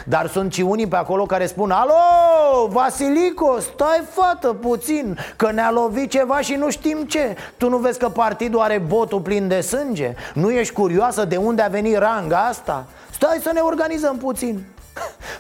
dar 0.06 0.27
sunt 0.27 0.53
și 0.53 0.62
unii 0.62 0.88
pe 0.88 0.96
acolo 0.96 1.25
care 1.25 1.46
spun 1.46 1.72
Alo, 1.72 2.67
Vasilico, 2.67 3.60
stai 3.60 4.03
fată 4.10 4.48
puțin 4.53 5.17
Că 5.36 5.51
ne-a 5.51 5.72
lovit 5.72 6.10
ceva 6.10 6.41
și 6.41 6.53
nu 6.53 6.70
știm 6.70 7.03
ce 7.03 7.36
Tu 7.58 7.70
nu 7.70 7.77
vezi 7.77 8.00
că 8.00 8.10
partidul 8.10 8.60
are 8.60 8.77
botul 8.88 9.20
plin 9.20 9.48
de 9.48 9.62
sânge? 9.62 10.13
Nu 10.34 10.51
ești 10.51 10.74
curioasă 10.74 11.25
de 11.25 11.36
unde 11.36 11.62
a 11.62 11.67
venit 11.67 11.98
ranga 11.98 12.38
asta? 12.38 12.86
Stai 13.12 13.39
să 13.41 13.51
ne 13.53 13.60
organizăm 13.60 14.17
puțin 14.17 14.65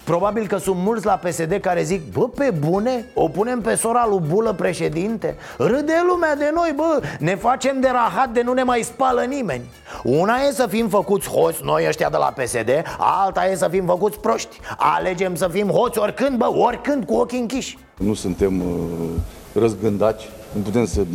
Probabil 0.03 0.47
că 0.47 0.57
sunt 0.57 0.77
mulți 0.77 1.05
la 1.05 1.13
PSD 1.13 1.57
care 1.61 1.83
zic 1.83 2.11
Bă, 2.11 2.27
pe 2.27 2.53
bune, 2.59 3.05
o 3.13 3.27
punem 3.27 3.61
pe 3.61 3.75
sora 3.75 4.07
lui 4.09 4.21
Bulă 4.27 4.53
președinte? 4.53 5.35
Râde 5.57 5.93
lumea 6.07 6.35
de 6.35 6.51
noi, 6.53 6.73
bă, 6.75 7.01
ne 7.19 7.35
facem 7.35 7.79
de 7.79 7.89
rahat 7.91 8.29
de 8.29 8.41
nu 8.41 8.53
ne 8.53 8.63
mai 8.63 8.81
spală 8.81 9.21
nimeni. 9.21 9.63
Una 10.03 10.35
e 10.47 10.51
să 10.51 10.67
fim 10.69 10.87
făcuți 10.89 11.29
hoți, 11.29 11.59
noi 11.63 11.85
ăștia 11.87 12.09
de 12.09 12.17
la 12.17 12.33
PSD 12.37 12.69
Alta 12.97 13.45
e 13.45 13.55
să 13.55 13.67
fim 13.71 13.85
făcuți 13.85 14.19
proști. 14.19 14.59
Alegem 14.77 15.35
să 15.35 15.47
fim 15.47 15.69
hoți 15.69 15.99
oricând, 15.99 16.37
bă, 16.37 16.49
oricând 16.57 17.05
cu 17.05 17.13
ochii 17.13 17.39
închiși. 17.39 17.77
Nu 17.97 18.13
suntem 18.13 18.61
uh, 18.61 19.09
răzgândaci 19.53 20.29
nu 20.51 20.61
putem 20.61 20.85
să 20.85 21.05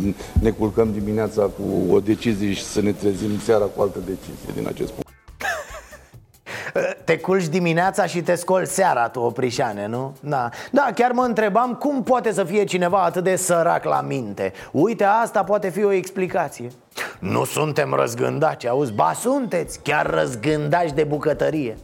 ne 0.41 0.49
culcăm 0.49 0.91
dimineața 0.91 1.41
cu 1.41 1.93
o 1.93 1.99
decizie 1.99 2.53
și 2.53 2.63
să 2.63 2.81
ne 2.81 2.91
trezim 2.91 3.39
seara 3.43 3.65
cu 3.65 3.81
altă 3.81 3.99
decizie 4.05 4.53
din 4.55 4.67
acest 4.67 4.91
punct. 4.91 5.09
Te 7.03 7.17
culci 7.19 7.47
dimineața 7.47 8.05
și 8.05 8.21
te 8.21 8.35
scoli 8.35 8.67
seara 8.67 9.09
tu, 9.09 9.19
Oprișane, 9.19 9.87
nu? 9.87 10.15
Da. 10.19 10.49
da, 10.71 10.89
chiar 10.95 11.11
mă 11.11 11.23
întrebam 11.23 11.73
cum 11.73 12.03
poate 12.03 12.31
să 12.31 12.43
fie 12.43 12.63
cineva 12.63 13.03
atât 13.03 13.23
de 13.23 13.35
sărac 13.35 13.83
la 13.83 14.01
minte 14.01 14.53
Uite, 14.71 15.03
asta 15.03 15.43
poate 15.43 15.69
fi 15.69 15.83
o 15.83 15.91
explicație 15.91 16.71
Nu 17.19 17.43
suntem 17.43 17.93
răzgândaci, 17.93 18.65
auzi? 18.65 18.93
Ba 18.93 19.13
sunteți, 19.19 19.79
chiar 19.83 20.09
răzgândaci 20.09 20.91
de 20.91 21.03
bucătărie 21.03 21.77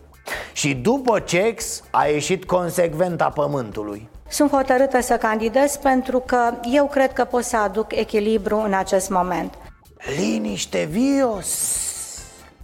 Și 0.53 0.73
după 0.75 1.19
cex 1.19 1.83
a 1.91 2.05
ieșit 2.05 2.45
consecvent 2.45 3.21
a 3.21 3.29
pământului 3.29 4.09
sunt 4.31 4.51
hotărâtă 4.51 5.01
să 5.01 5.17
candidez 5.17 5.75
pentru 5.75 6.19
că 6.19 6.53
eu 6.71 6.87
cred 6.87 7.13
că 7.13 7.23
pot 7.23 7.43
să 7.43 7.57
aduc 7.57 7.95
echilibru 7.95 8.57
în 8.57 8.73
acest 8.73 9.09
moment. 9.09 9.53
Liniște, 10.17 10.87
Vios! 10.91 11.88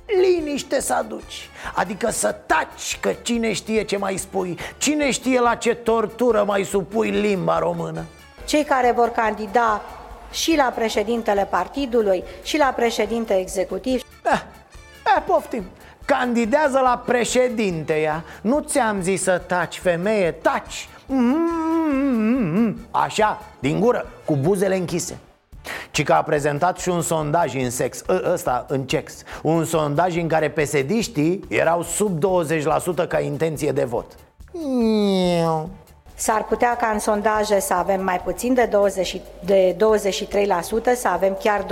Liniște 0.05 0.81
să 0.81 0.93
aduci. 0.93 1.49
Adică 1.75 2.09
să 2.09 2.35
taci 2.45 2.97
că 2.99 3.13
cine 3.21 3.53
știe 3.53 3.83
ce 3.83 3.97
mai 3.97 4.17
spui 4.17 4.57
Cine 4.77 5.11
știe 5.11 5.39
la 5.39 5.55
ce 5.55 5.75
tortură 5.75 6.43
mai 6.43 6.63
supui 6.63 7.09
limba 7.09 7.59
română. 7.59 8.03
Cei 8.45 8.63
care 8.63 8.91
vor 8.91 9.09
candida 9.09 9.81
și 10.31 10.55
la 10.55 10.73
președintele 10.75 11.47
partidului 11.49 12.23
și 12.43 12.57
la 12.57 12.73
președinte 12.75 13.39
executiv. 13.39 14.01
Eh, 14.25 14.41
eh, 15.15 15.23
poftim. 15.25 15.63
Candidează 16.05 16.79
la 16.79 17.03
președinte 17.05 17.99
ea. 17.99 18.23
Nu 18.41 18.59
ți-am 18.59 19.01
zis 19.01 19.23
să 19.23 19.41
taci, 19.47 19.79
femeie, 19.79 20.31
taci. 20.31 20.89
Mm-hmm. 21.05 22.73
Așa, 22.91 23.41
din 23.59 23.79
gură, 23.79 24.05
cu 24.25 24.35
buzele 24.35 24.75
închise 24.75 25.19
ci 25.91 26.03
că 26.03 26.13
a 26.13 26.21
prezentat 26.21 26.77
și 26.77 26.89
un 26.89 27.01
sondaj 27.01 27.55
în 27.55 27.69
sex, 27.69 28.03
ă, 28.09 28.31
ăsta 28.33 28.65
în 28.67 28.83
cex 28.83 29.13
Un 29.41 29.65
sondaj 29.65 30.15
în 30.15 30.27
care 30.27 30.49
pesediștii 30.49 31.39
erau 31.47 31.83
sub 31.83 32.19
20% 33.05 33.07
ca 33.07 33.19
intenție 33.19 33.71
de 33.71 33.83
vot. 33.83 34.05
S-ar 36.15 36.43
putea 36.43 36.75
ca 36.75 36.87
în 36.93 36.99
sondaje 36.99 37.59
să 37.59 37.73
avem 37.73 38.03
mai 38.03 38.21
puțin 38.23 38.53
de, 38.53 38.67
20, 38.71 39.21
de 39.39 39.75
23%, 39.75 39.77
să 40.95 41.07
avem 41.07 41.37
chiar 41.43 41.61
20%. 41.61 41.65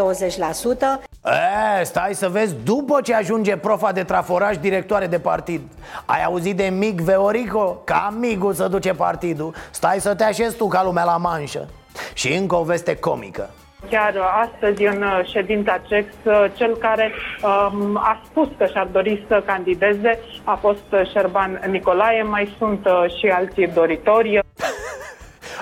E, 1.80 1.84
stai 1.84 2.14
să 2.14 2.30
vezi 2.30 2.56
după 2.64 3.02
ce 3.02 3.14
ajunge 3.14 3.58
profa 3.58 3.92
de 3.92 4.04
traforaj 4.04 4.58
directoare 4.58 5.08
de 5.08 5.20
partid 5.20 5.62
Ai 6.06 6.24
auzit 6.24 6.56
de 6.58 6.64
Mig 6.64 7.02
Veorico? 7.02 7.82
Ca 7.84 8.14
Migul 8.20 8.54
să 8.54 8.68
duce 8.68 8.94
partidul. 8.94 9.54
Stai 9.72 10.00
să 10.00 10.16
te 10.16 10.24
așezi 10.24 10.56
tu 10.56 10.68
ca 10.68 10.84
lumea 10.84 11.04
la 11.04 11.18
manșă. 11.18 11.68
Și 12.14 12.34
încă 12.34 12.56
o 12.56 12.64
veste 12.64 12.96
comică 12.96 13.50
Chiar 13.90 14.14
astăzi, 14.44 14.84
în 14.84 15.04
ședința 15.24 15.78
CEX, 15.88 16.08
cel 16.54 16.76
care 16.76 17.12
um, 17.44 17.98
a 17.98 18.22
spus 18.26 18.48
că 18.58 18.66
și-ar 18.66 18.88
dori 18.92 19.26
să 19.28 19.44
candideze 19.46 20.20
a 20.44 20.56
fost 20.56 21.12
Șerban 21.12 21.62
Nicolae, 21.70 22.24
mai 22.24 22.56
sunt 22.58 22.86
uh, 22.86 23.06
și 23.20 23.28
alții 23.28 23.68
doritori. 23.68 24.40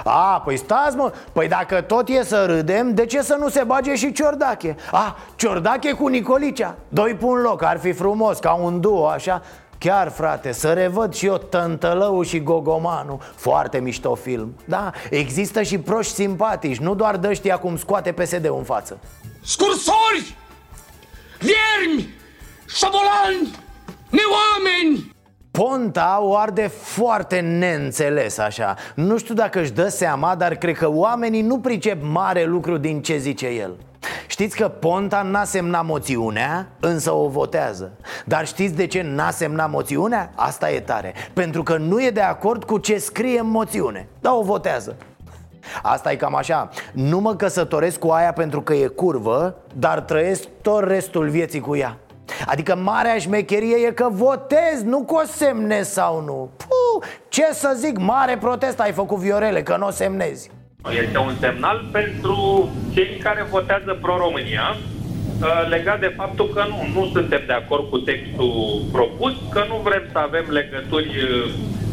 A, 0.04 0.42
păi 0.46 0.58
stați 0.58 0.96
mă, 0.96 1.12
păi 1.34 1.48
dacă 1.48 1.82
tot 1.82 2.10
e 2.10 2.24
să 2.24 2.46
râdem, 2.46 2.94
de 2.94 3.06
ce 3.06 3.22
să 3.22 3.36
nu 3.40 3.48
se 3.48 3.64
bage 3.64 3.96
și 3.96 4.12
Ciordache? 4.12 4.76
A, 4.92 5.18
Ciordache 5.36 5.92
cu 5.92 6.08
Nicolicea, 6.08 6.76
doi 6.88 7.14
pun 7.14 7.42
loc, 7.42 7.64
ar 7.64 7.80
fi 7.80 7.92
frumos, 7.92 8.40
ca 8.40 8.54
un 8.54 8.82
duo 8.82 9.08
așa 9.08 9.42
Chiar 9.84 10.10
frate, 10.10 10.52
să 10.52 10.74
revăd 10.74 11.14
și 11.14 11.26
eu 11.26 11.38
Tântălău 11.38 12.22
și 12.22 12.44
Gogomanu 12.44 13.22
Foarte 13.36 13.80
mișto 13.80 14.16
film 14.16 14.56
Da, 14.66 14.92
există 15.10 15.62
și 15.62 15.78
proști 15.78 16.14
simpatici 16.14 16.78
Nu 16.78 16.96
doar 16.96 17.18
dăștia 17.18 17.58
cum 17.58 17.78
scoate 17.78 18.12
PSD-ul 18.12 18.58
în 18.58 18.64
față 18.64 19.00
Scursori! 19.44 20.36
Viermi! 21.40 22.10
Șobolani! 22.68 23.52
Neoameni! 24.10 25.16
Ponta 25.52 26.20
o 26.22 26.36
arde 26.36 26.68
foarte 26.68 27.40
neînțeles 27.40 28.38
așa 28.38 28.76
Nu 28.96 29.18
știu 29.18 29.34
dacă 29.34 29.60
își 29.60 29.72
dă 29.72 29.88
seama, 29.88 30.36
dar 30.36 30.56
cred 30.56 30.78
că 30.78 30.90
oamenii 30.90 31.42
nu 31.42 31.60
pricep 31.60 32.02
mare 32.02 32.46
lucru 32.46 32.78
din 32.78 33.02
ce 33.02 33.18
zice 33.18 33.48
el 33.48 33.78
Știți 34.28 34.56
că 34.56 34.68
Ponta 34.68 35.22
n-a 35.22 35.44
semnat 35.44 35.86
moțiunea, 35.86 36.68
însă 36.80 37.12
o 37.12 37.28
votează. 37.28 37.92
Dar 38.26 38.48
știți 38.48 38.76
de 38.76 38.88
ce 38.88 39.02
n-a 39.02 39.30
semnat 39.30 39.70
moțiunea? 39.70 40.32
Asta 40.36 40.72
e 40.72 40.80
tare. 40.80 41.14
Pentru 41.34 41.64
că 41.64 41.78
nu 41.78 42.04
e 42.04 42.10
de 42.10 42.22
acord 42.22 42.64
cu 42.64 42.78
ce 42.78 42.98
scrie 42.98 43.40
în 43.40 43.50
moțiune. 43.50 44.08
Dar 44.20 44.34
o 44.36 44.42
votează. 44.42 44.96
Asta 45.82 46.12
e 46.12 46.16
cam 46.16 46.36
așa. 46.36 46.70
Nu 46.94 47.20
mă 47.20 47.36
căsătoresc 47.36 48.00
cu 48.00 48.08
aia 48.08 48.34
pentru 48.34 48.62
că 48.62 48.74
e 48.74 48.88
curvă 48.88 49.56
Dar 49.76 50.00
trăiesc 50.00 50.48
tot 50.62 50.84
restul 50.84 51.30
vieții 51.30 51.60
cu 51.60 51.76
ea. 51.76 51.98
Adică 52.46 52.76
marea 52.76 53.18
șmecherie 53.18 53.76
e 53.76 53.92
că 53.92 54.08
votez, 54.12 54.82
nu 54.84 55.04
că 55.04 55.14
o 55.14 55.26
semnezi 55.26 55.94
sau 55.94 56.22
nu. 56.22 56.50
Puh, 56.58 57.10
Ce 57.30 57.50
să 57.54 57.74
zic, 57.78 57.98
mare 57.98 58.38
protest 58.38 58.80
ai 58.80 58.92
făcut 58.92 59.18
Viorele, 59.18 59.64
că 59.64 59.78
nu 59.78 59.88
o 59.88 59.92
semnezi 59.92 60.52
este 60.90 61.18
un 61.18 61.34
semnal 61.40 61.86
pentru 61.92 62.70
cei 62.94 63.18
care 63.24 63.48
votează 63.50 63.98
pro-România 64.02 64.76
uh, 64.76 65.68
legat 65.70 66.00
de 66.00 66.14
faptul 66.16 66.48
că 66.48 66.66
nu, 66.70 67.00
nu 67.00 67.10
suntem 67.14 67.42
de 67.46 67.54
acord 67.54 67.90
cu 67.90 67.98
textul 67.98 68.82
propus, 68.92 69.34
că 69.50 69.66
nu 69.68 69.76
vrem 69.84 70.04
să 70.12 70.18
avem 70.18 70.46
legături 70.50 71.08
uh, 71.08 71.52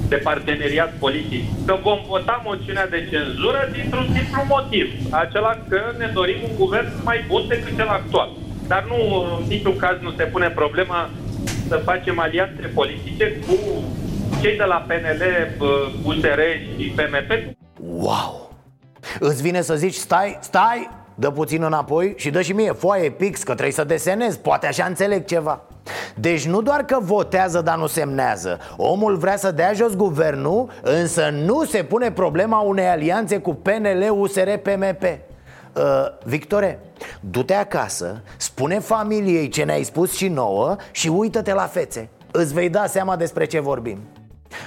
de 0.08 0.16
parteneriat 0.16 0.92
politic, 0.98 1.44
că 1.66 1.76
vom 1.82 1.98
vota 2.06 2.42
moțiunea 2.44 2.86
de 2.88 3.08
cenzură 3.10 3.68
dintr-un 3.72 4.06
simplu 4.14 4.42
motiv, 4.48 4.86
acela 5.10 5.58
că 5.68 5.80
ne 5.98 6.10
dorim 6.14 6.36
un 6.42 6.56
guvern 6.56 6.88
mai 7.04 7.24
bun 7.26 7.44
decât 7.48 7.76
cel 7.76 7.88
actual. 7.88 8.28
Dar 8.66 8.84
nu, 8.88 8.96
în 9.20 9.48
niciun 9.48 9.76
caz 9.76 9.96
nu 10.00 10.12
se 10.16 10.24
pune 10.24 10.48
problema 10.48 11.10
să 11.68 11.76
facem 11.76 12.18
alianțe 12.18 12.70
politice 12.74 13.36
cu 13.46 13.54
cei 14.42 14.56
de 14.56 14.64
la 14.64 14.86
PNL, 14.86 15.22
USR 16.04 16.40
și 16.78 16.92
PMP. 16.96 17.56
Wow! 17.80 18.47
Îți 19.18 19.42
vine 19.42 19.60
să 19.60 19.74
zici, 19.74 19.94
stai, 19.94 20.38
stai, 20.40 20.90
dă 21.14 21.30
puțin 21.30 21.62
înapoi 21.62 22.14
și 22.16 22.30
dă 22.30 22.40
și 22.42 22.52
mie 22.52 22.72
foaie 22.72 23.10
pix 23.10 23.42
că 23.42 23.52
trebuie 23.52 23.72
să 23.72 23.84
desenez, 23.84 24.36
poate 24.36 24.66
așa 24.66 24.84
înțeleg 24.84 25.24
ceva. 25.24 25.60
Deci 26.14 26.46
nu 26.46 26.62
doar 26.62 26.84
că 26.84 26.98
votează, 27.00 27.60
dar 27.60 27.76
nu 27.76 27.86
semnează. 27.86 28.58
Omul 28.76 29.16
vrea 29.16 29.36
să 29.36 29.50
dea 29.50 29.72
jos 29.72 29.94
guvernul, 29.96 30.70
însă 30.82 31.28
nu 31.44 31.64
se 31.64 31.84
pune 31.84 32.12
problema 32.12 32.58
unei 32.58 32.86
alianțe 32.86 33.38
cu 33.38 33.54
PNL, 33.54 34.10
USR, 34.10 34.50
PMP 34.62 35.02
uh, 35.02 35.82
Victore, 36.24 36.78
du-te 37.20 37.54
acasă, 37.54 38.22
spune 38.36 38.78
familiei 38.78 39.48
ce 39.48 39.64
ne-ai 39.64 39.82
spus 39.82 40.16
și 40.16 40.28
nouă 40.28 40.76
și 40.90 41.08
uită-te 41.08 41.52
la 41.52 41.66
fețe. 41.66 42.08
Îți 42.30 42.54
vei 42.54 42.68
da 42.68 42.86
seama 42.86 43.16
despre 43.16 43.44
ce 43.44 43.60
vorbim 43.60 43.98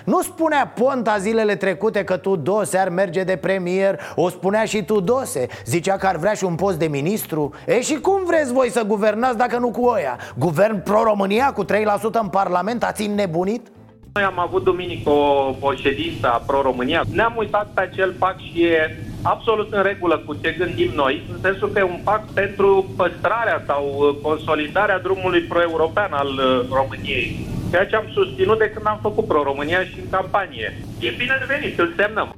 nu 0.05 0.21
spunea 0.21 0.73
Ponta 0.75 1.17
zilele 1.17 1.55
trecute 1.55 2.03
că 2.03 2.17
Tudose 2.17 2.77
ar 2.77 2.89
merge 2.89 3.23
de 3.23 3.35
premier 3.35 3.99
O 4.15 4.29
spunea 4.29 4.65
și 4.65 4.83
Tudose 4.83 5.47
Zicea 5.65 5.97
că 5.97 6.07
ar 6.07 6.15
vrea 6.15 6.33
și 6.33 6.43
un 6.43 6.55
post 6.55 6.77
de 6.77 6.87
ministru 6.87 7.53
E 7.65 7.81
și 7.81 7.99
cum 7.99 8.25
vreți 8.25 8.53
voi 8.53 8.69
să 8.69 8.83
guvernați 8.83 9.37
dacă 9.37 9.57
nu 9.57 9.71
cu 9.71 9.81
oia? 9.81 10.17
Guvern 10.37 10.83
pro-România 10.83 11.51
cu 11.51 11.65
3% 11.65 11.67
în 12.11 12.27
parlament 12.27 12.83
ați 12.83 13.07
nebunit? 13.07 13.67
Noi 14.13 14.23
am 14.23 14.39
avut 14.39 14.63
duminică 14.63 15.09
o, 15.09 15.55
o 15.59 15.73
ședință 15.73 16.27
a 16.27 16.43
Pro-România. 16.45 17.03
Ne-am 17.13 17.33
uitat 17.37 17.67
pe 17.73 17.81
acel 17.81 18.13
pact 18.19 18.39
și 18.39 18.63
e 18.63 18.97
absolut 19.21 19.73
în 19.73 19.83
regulă 19.83 20.17
cu 20.25 20.37
ce 20.41 20.55
gândim 20.57 20.91
noi, 20.95 21.21
în 21.31 21.39
sensul 21.41 21.69
că 21.69 21.79
e 21.79 21.83
un 21.83 21.99
pact 22.03 22.29
pentru 22.29 22.85
păstrarea 22.95 23.63
sau 23.67 23.83
uh, 23.97 24.15
consolidarea 24.21 24.99
drumului 24.99 25.41
pro-european 25.41 26.11
al 26.11 26.27
uh, 26.27 26.67
României 26.71 27.47
ceea 27.71 27.85
ce 27.85 27.95
am 27.95 28.09
susținut 28.13 28.57
de 28.57 28.69
când 28.69 28.85
am 28.87 28.99
făcut 29.01 29.27
Pro-România 29.27 29.83
și 29.83 29.99
în 30.03 30.09
campanie. 30.09 30.77
E 30.99 31.09
bine 31.17 31.45
venit, 31.47 31.79
îl 31.79 31.93
semnăm. 31.97 32.35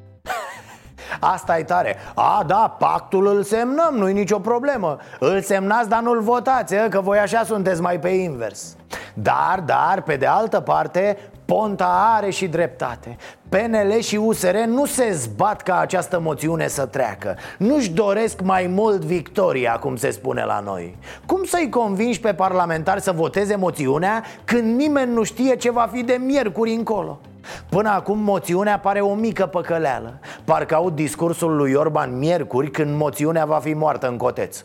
Asta 1.19 1.57
e 1.57 1.63
tare 1.63 1.95
A, 2.15 2.43
da, 2.47 2.75
pactul 2.79 3.27
îl 3.27 3.43
semnăm, 3.43 3.95
nu-i 3.95 4.13
nicio 4.13 4.39
problemă 4.39 4.97
Îl 5.19 5.41
semnați, 5.41 5.89
dar 5.89 6.01
nu-l 6.01 6.21
votați, 6.21 6.75
că 6.89 7.01
voi 7.01 7.17
așa 7.17 7.43
sunteți 7.43 7.81
mai 7.81 7.99
pe 7.99 8.09
invers 8.09 8.75
Dar, 9.13 9.63
dar, 9.65 10.01
pe 10.01 10.15
de 10.15 10.25
altă 10.25 10.59
parte, 10.59 11.17
Ponta 11.53 12.13
are 12.15 12.29
și 12.29 12.47
dreptate. 12.47 13.17
PNL 13.49 13.99
și 13.99 14.15
USR 14.15 14.55
nu 14.55 14.85
se 14.85 15.11
zbat 15.11 15.61
ca 15.61 15.79
această 15.79 16.19
moțiune 16.19 16.67
să 16.67 16.85
treacă. 16.85 17.37
Nu-și 17.57 17.89
doresc 17.89 18.41
mai 18.41 18.67
mult 18.67 19.01
victoria, 19.01 19.71
cum 19.73 19.95
se 19.95 20.11
spune 20.11 20.43
la 20.43 20.59
noi. 20.59 20.97
Cum 21.25 21.43
să-i 21.43 21.69
convingi 21.69 22.19
pe 22.19 22.33
parlamentari 22.33 23.01
să 23.01 23.11
voteze 23.11 23.55
moțiunea 23.55 24.23
Când 24.43 24.77
nimeni 24.77 25.13
nu 25.13 25.23
știe 25.23 25.55
ce 25.55 25.71
va 25.71 25.89
fi 25.91 26.03
de 26.03 26.19
miercuri 26.25 26.73
încolo? 26.73 27.19
Până 27.69 27.89
acum 27.89 28.19
moțiunea 28.19 28.79
pare 28.79 28.99
o 28.99 29.13
mică 29.13 29.45
păcăleală. 29.45 30.19
Parcă 30.43 30.75
aud 30.75 30.95
discursul 30.95 31.55
lui 31.55 31.73
Orban 31.73 32.17
miercuri 32.17 32.71
când 32.71 32.97
moțiunea 32.97 33.45
va 33.45 33.59
fi 33.59 33.73
moartă 33.73 34.07
în 34.07 34.17
coteț. 34.17 34.63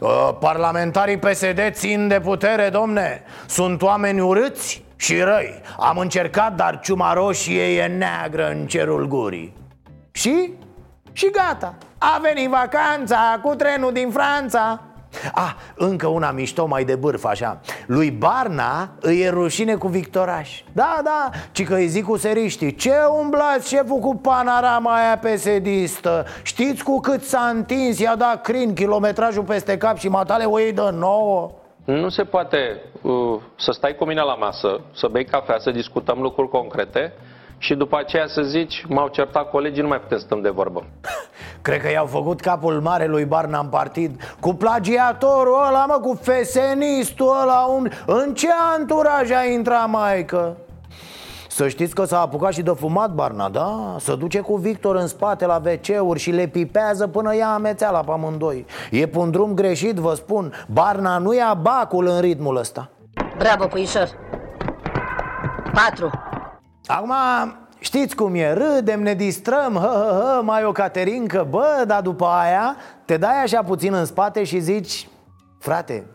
Uh, 0.00 0.30
Parlamentarii 0.40 1.18
PSD 1.18 1.60
țin 1.70 2.08
de 2.08 2.20
putere, 2.20 2.68
domne. 2.68 3.22
Sunt 3.46 3.82
oameni 3.82 4.20
urâți 4.20 4.84
și 4.96 5.20
răi. 5.20 5.60
Am 5.78 5.98
încercat, 5.98 6.54
dar 6.54 6.80
ciuma 6.80 7.12
roșie 7.12 7.62
e 7.62 7.86
neagră 7.86 8.50
în 8.50 8.66
cerul 8.66 9.06
gurii. 9.06 9.56
Și? 10.12 10.52
Și 11.12 11.30
gata. 11.30 11.74
A 11.98 12.20
venit 12.22 12.48
vacanța 12.48 13.40
cu 13.42 13.54
trenul 13.54 13.92
din 13.92 14.10
Franța. 14.10 14.80
Ah, 15.32 15.54
încă 15.74 16.06
una 16.06 16.30
mișto 16.30 16.66
mai 16.66 16.84
de 16.84 16.94
bârf 16.94 17.24
așa. 17.24 17.60
Lui 17.86 18.10
Barna 18.10 18.90
îi 19.00 19.20
e 19.20 19.28
rușine 19.28 19.74
cu 19.74 19.88
Victoraș. 19.88 20.62
Da, 20.72 21.00
da, 21.04 21.30
ci 21.52 21.64
că 21.64 21.74
îi 21.74 21.88
zic 21.88 22.04
cu 22.04 22.16
seriștii 22.16 22.74
Ce 22.74 22.94
umblați 23.20 23.68
șeful 23.68 23.98
cu 23.98 24.16
panorama 24.16 24.94
aia 24.94 25.18
pesedistă? 25.18 26.26
Știți 26.42 26.82
cu 26.82 27.00
cât 27.00 27.22
s-a 27.24 27.52
întins, 27.54 27.98
i-a 27.98 28.16
dat 28.16 28.40
crin 28.40 28.74
kilometrajul 28.74 29.42
peste 29.42 29.76
cap 29.76 29.98
și 29.98 30.08
matale 30.08 30.44
o 30.44 30.58
iei 30.58 30.72
de 30.72 30.90
nouă 30.92 31.50
nu 31.86 32.08
se 32.08 32.24
poate 32.24 32.80
uh, 33.02 33.40
să 33.56 33.72
stai 33.72 33.94
cu 33.94 34.04
mine 34.04 34.20
la 34.20 34.34
masă, 34.34 34.80
să 34.92 35.08
bei 35.08 35.24
cafea, 35.24 35.58
să 35.58 35.70
discutăm 35.70 36.20
lucruri 36.20 36.48
concrete 36.48 37.12
și 37.58 37.74
după 37.74 37.96
aceea 37.96 38.26
să 38.26 38.42
zici, 38.42 38.84
m-au 38.88 39.08
certat 39.08 39.50
colegii, 39.50 39.82
nu 39.82 39.88
mai 39.88 40.00
putem 40.00 40.18
să 40.18 40.24
stăm 40.24 40.40
de 40.40 40.48
vorbă. 40.48 40.84
Cred 41.62 41.80
că 41.80 41.90
i-au 41.90 42.06
făcut 42.06 42.40
capul 42.40 42.80
mare 42.80 43.06
lui 43.06 43.24
Barna 43.24 43.58
în 43.58 43.68
partid 43.68 44.36
Cu 44.40 44.54
plagiatorul 44.54 45.66
ăla, 45.68 45.86
mă, 45.86 45.98
cu 46.02 46.18
fesenistul 46.22 47.36
ăla 47.42 47.64
un... 47.64 47.88
În 48.06 48.34
ce 48.34 48.48
anturaj 48.76 49.30
a 49.30 49.44
intrat, 49.44 49.88
maică? 49.88 50.56
Să 51.56 51.68
știți 51.68 51.94
că 51.94 52.04
s-a 52.04 52.20
apucat 52.20 52.52
și 52.52 52.62
de 52.62 52.70
fumat 52.70 53.14
Barna, 53.14 53.48
da? 53.48 53.96
Să 53.98 54.14
duce 54.14 54.40
cu 54.40 54.56
Victor 54.56 54.96
în 54.96 55.06
spate 55.06 55.46
la 55.46 55.62
WC-uri 55.64 56.18
și 56.18 56.30
le 56.30 56.46
pipează 56.46 57.06
până 57.06 57.36
ia 57.36 57.48
amețeala 57.48 58.00
pe 58.00 58.10
amândoi. 58.10 58.66
E 58.90 59.06
pe 59.06 59.18
un 59.18 59.30
drum 59.30 59.54
greșit, 59.54 59.96
vă 59.96 60.14
spun. 60.14 60.52
Barna 60.72 61.18
nu 61.18 61.34
ia 61.34 61.58
bacul 61.62 62.06
în 62.06 62.20
ritmul 62.20 62.56
ăsta. 62.56 62.90
Bravo, 63.38 63.66
puișor. 63.66 64.08
Patru. 65.72 66.10
Acum, 66.86 67.12
știți 67.78 68.16
cum 68.16 68.34
e, 68.34 68.52
râdem, 68.52 69.02
ne 69.02 69.14
distrăm, 69.14 69.74
hă, 69.74 69.80
hă, 69.80 70.20
hă, 70.22 70.42
mai 70.42 70.64
o 70.64 70.72
caterincă. 70.72 71.46
Bă, 71.50 71.84
dar 71.86 72.02
după 72.02 72.26
aia 72.26 72.76
te 73.04 73.16
dai 73.16 73.42
așa 73.42 73.62
puțin 73.62 73.94
în 73.94 74.04
spate 74.04 74.44
și 74.44 74.58
zici 74.58 75.08
Frate, 75.58 76.06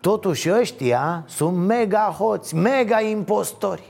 totuși 0.00 0.52
ăștia 0.52 1.24
sunt 1.26 1.56
mega 1.56 2.14
hoți, 2.18 2.54
mega 2.54 3.00
impostori 3.00 3.89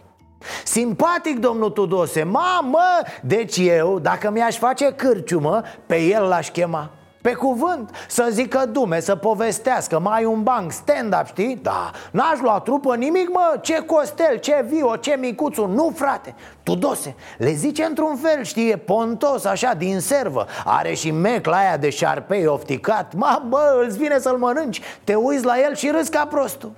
Simpatic, 0.64 1.38
domnul 1.38 1.70
Tudose, 1.70 2.22
mamă, 2.22 2.88
deci 3.22 3.56
eu, 3.56 3.98
dacă 3.98 4.30
mi-aș 4.30 4.56
face 4.56 4.92
cârciumă, 4.92 5.62
pe 5.86 6.00
el 6.00 6.22
l-aș 6.22 6.50
chema. 6.50 6.90
Pe 7.22 7.32
cuvânt, 7.32 7.90
să 8.08 8.28
zică 8.30 8.66
dume, 8.72 9.00
să 9.00 9.16
povestească 9.16 9.98
Mai 9.98 10.24
un 10.24 10.42
banc, 10.42 10.72
stand-up, 10.72 11.26
știi? 11.26 11.58
Da, 11.62 11.90
n-aș 12.10 12.40
lua 12.40 12.60
trupă 12.60 12.96
nimic, 12.96 13.28
mă 13.28 13.58
Ce 13.62 13.78
Costel, 13.78 14.36
ce 14.36 14.64
Vio, 14.68 14.96
ce 14.96 15.16
Micuțu 15.18 15.66
Nu, 15.66 15.92
frate, 15.94 16.34
Tudose 16.62 17.14
Le 17.38 17.52
zice 17.52 17.84
într-un 17.84 18.16
fel, 18.16 18.44
știi, 18.44 18.70
e 18.70 18.76
pontos 18.76 19.44
așa, 19.44 19.74
din 19.74 20.00
servă. 20.00 20.46
Are 20.64 20.94
și 20.94 21.10
mecla 21.10 21.56
aia 21.56 21.76
de 21.76 21.90
șarpei 21.90 22.46
ofticat. 22.46 23.14
Ma, 23.14 23.44
bă, 23.48 23.84
îți 23.86 23.98
vine 23.98 24.18
să-l 24.18 24.36
mănânci. 24.36 24.80
Te 25.04 25.14
uiți 25.14 25.44
la 25.44 25.58
el 25.58 25.74
și 25.74 25.90
râzi 25.90 26.10
ca 26.10 26.26
prostul 26.26 26.72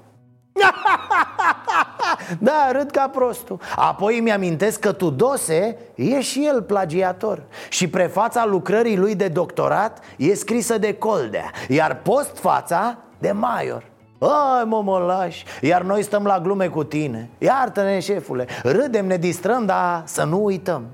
Da, 2.38 2.70
râd 2.72 2.90
ca 2.90 3.08
prostul. 3.08 3.60
Apoi 3.76 4.18
îmi 4.18 4.32
amintesc 4.32 4.80
că 4.80 4.92
Tudose 4.92 5.76
e 5.94 6.20
și 6.20 6.46
el 6.46 6.62
plagiator. 6.62 7.42
Și 7.68 7.88
prefața 7.88 8.44
lucrării 8.46 8.96
lui 8.96 9.14
de 9.14 9.28
doctorat 9.28 9.98
e 10.16 10.34
scrisă 10.34 10.78
de 10.78 10.94
Coldea 10.94 11.50
Iar 11.68 11.96
postfața 11.96 12.98
de 13.18 13.32
Maior. 13.32 13.90
Ai 14.18 14.64
mă, 14.64 14.82
mă 14.82 14.98
lași 14.98 15.44
Iar 15.60 15.82
noi 15.82 16.02
stăm 16.02 16.24
la 16.24 16.40
glume 16.40 16.68
cu 16.68 16.84
tine. 16.84 17.30
Iartă-ne, 17.38 18.00
șefule 18.00 18.46
Râdem, 18.62 19.06
ne 19.06 19.16
distrăm, 19.16 19.66
dar 19.66 20.02
să 20.04 20.24
nu 20.24 20.44
uităm 20.44 20.86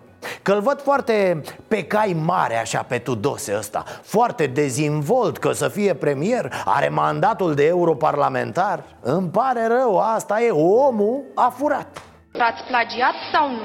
Că-l 0.42 0.60
văd 0.60 0.80
foarte 0.82 1.42
pe 1.68 1.84
cai 1.84 2.16
mare 2.24 2.60
așa 2.60 2.84
pe 2.88 2.98
Tudose 2.98 3.54
ăsta 3.58 3.84
Foarte 4.02 4.46
dezinvolt 4.46 5.38
că 5.38 5.52
să 5.52 5.68
fie 5.68 5.94
premier 5.94 6.52
Are 6.64 6.88
mandatul 6.88 7.54
de 7.54 7.66
europarlamentar 7.66 8.84
Îmi 9.00 9.28
pare 9.28 9.66
rău, 9.66 9.98
asta 9.98 10.40
e, 10.40 10.50
omul 10.50 11.22
a 11.34 11.52
furat 11.56 12.02
Ați 12.32 12.62
plagiat 12.68 13.14
sau 13.32 13.50
nu? 13.50 13.60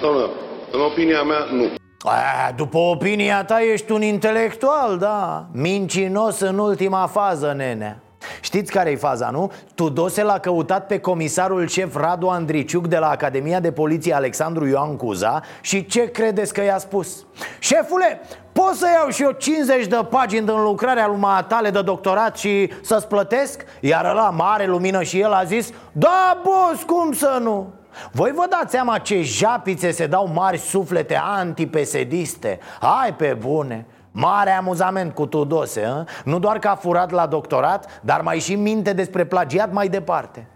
Doamnă, 0.00 0.30
în 0.72 0.80
opinia 0.80 1.22
mea, 1.22 1.38
nu. 1.52 1.64
A, 2.04 2.52
După 2.56 2.78
opinia 2.78 3.44
ta 3.44 3.60
ești 3.62 3.92
un 3.92 4.02
intelectual, 4.02 4.98
da 4.98 5.46
Mincinos 5.52 6.40
în 6.40 6.58
ultima 6.58 7.06
fază, 7.06 7.52
nene 7.56 8.02
Știți 8.40 8.72
care 8.72 8.90
e 8.90 8.96
faza, 8.96 9.30
nu? 9.30 9.52
Tudose 9.74 10.22
l-a 10.22 10.38
căutat 10.38 10.86
pe 10.86 10.98
comisarul 10.98 11.66
șef 11.66 11.96
Radu 11.96 12.28
Andriciuc 12.28 12.86
de 12.86 12.98
la 12.98 13.08
Academia 13.08 13.60
de 13.60 13.72
Poliție 13.72 14.14
Alexandru 14.14 14.66
Ioan 14.66 14.96
Cuza 14.96 15.40
Și 15.60 15.86
ce 15.86 16.10
credeți 16.10 16.52
că 16.52 16.62
i-a 16.62 16.78
spus? 16.78 17.24
Șefule, 17.58 18.20
pot 18.52 18.74
să 18.74 18.86
iau 18.94 19.08
și 19.08 19.22
eu 19.22 19.30
50 19.30 19.86
de 19.86 20.06
pagini 20.10 20.46
din 20.46 20.62
lucrarea 20.62 21.06
lui 21.06 21.20
tale 21.48 21.70
de 21.70 21.82
doctorat 21.82 22.36
și 22.36 22.72
să-ți 22.82 23.06
plătesc? 23.06 23.64
Iar 23.80 24.04
ăla 24.04 24.30
mare 24.30 24.66
lumină 24.66 25.02
și 25.02 25.20
el 25.20 25.32
a 25.32 25.44
zis 25.44 25.70
Da, 25.92 26.40
boss, 26.42 26.82
cum 26.82 27.12
să 27.12 27.38
nu? 27.40 27.72
Voi 28.12 28.32
vă 28.34 28.46
dați 28.50 28.70
seama 28.70 28.98
ce 28.98 29.22
japițe 29.22 29.90
se 29.90 30.06
dau 30.06 30.30
mari 30.34 30.58
suflete 30.58 31.20
antipesediste 31.22 32.58
Hai 32.80 33.14
pe 33.14 33.36
bune 33.40 33.86
Mare 34.12 34.50
amuzament 34.50 35.14
cu 35.14 35.26
Tudose, 35.26 35.84
a? 35.84 36.04
nu 36.24 36.38
doar 36.38 36.58
că 36.58 36.68
a 36.68 36.74
furat 36.74 37.10
la 37.10 37.26
doctorat, 37.26 38.00
dar 38.02 38.20
mai 38.20 38.38
și 38.38 38.54
minte 38.54 38.92
despre 38.92 39.24
plagiat 39.24 39.72
mai 39.72 39.88
departe. 39.88 40.46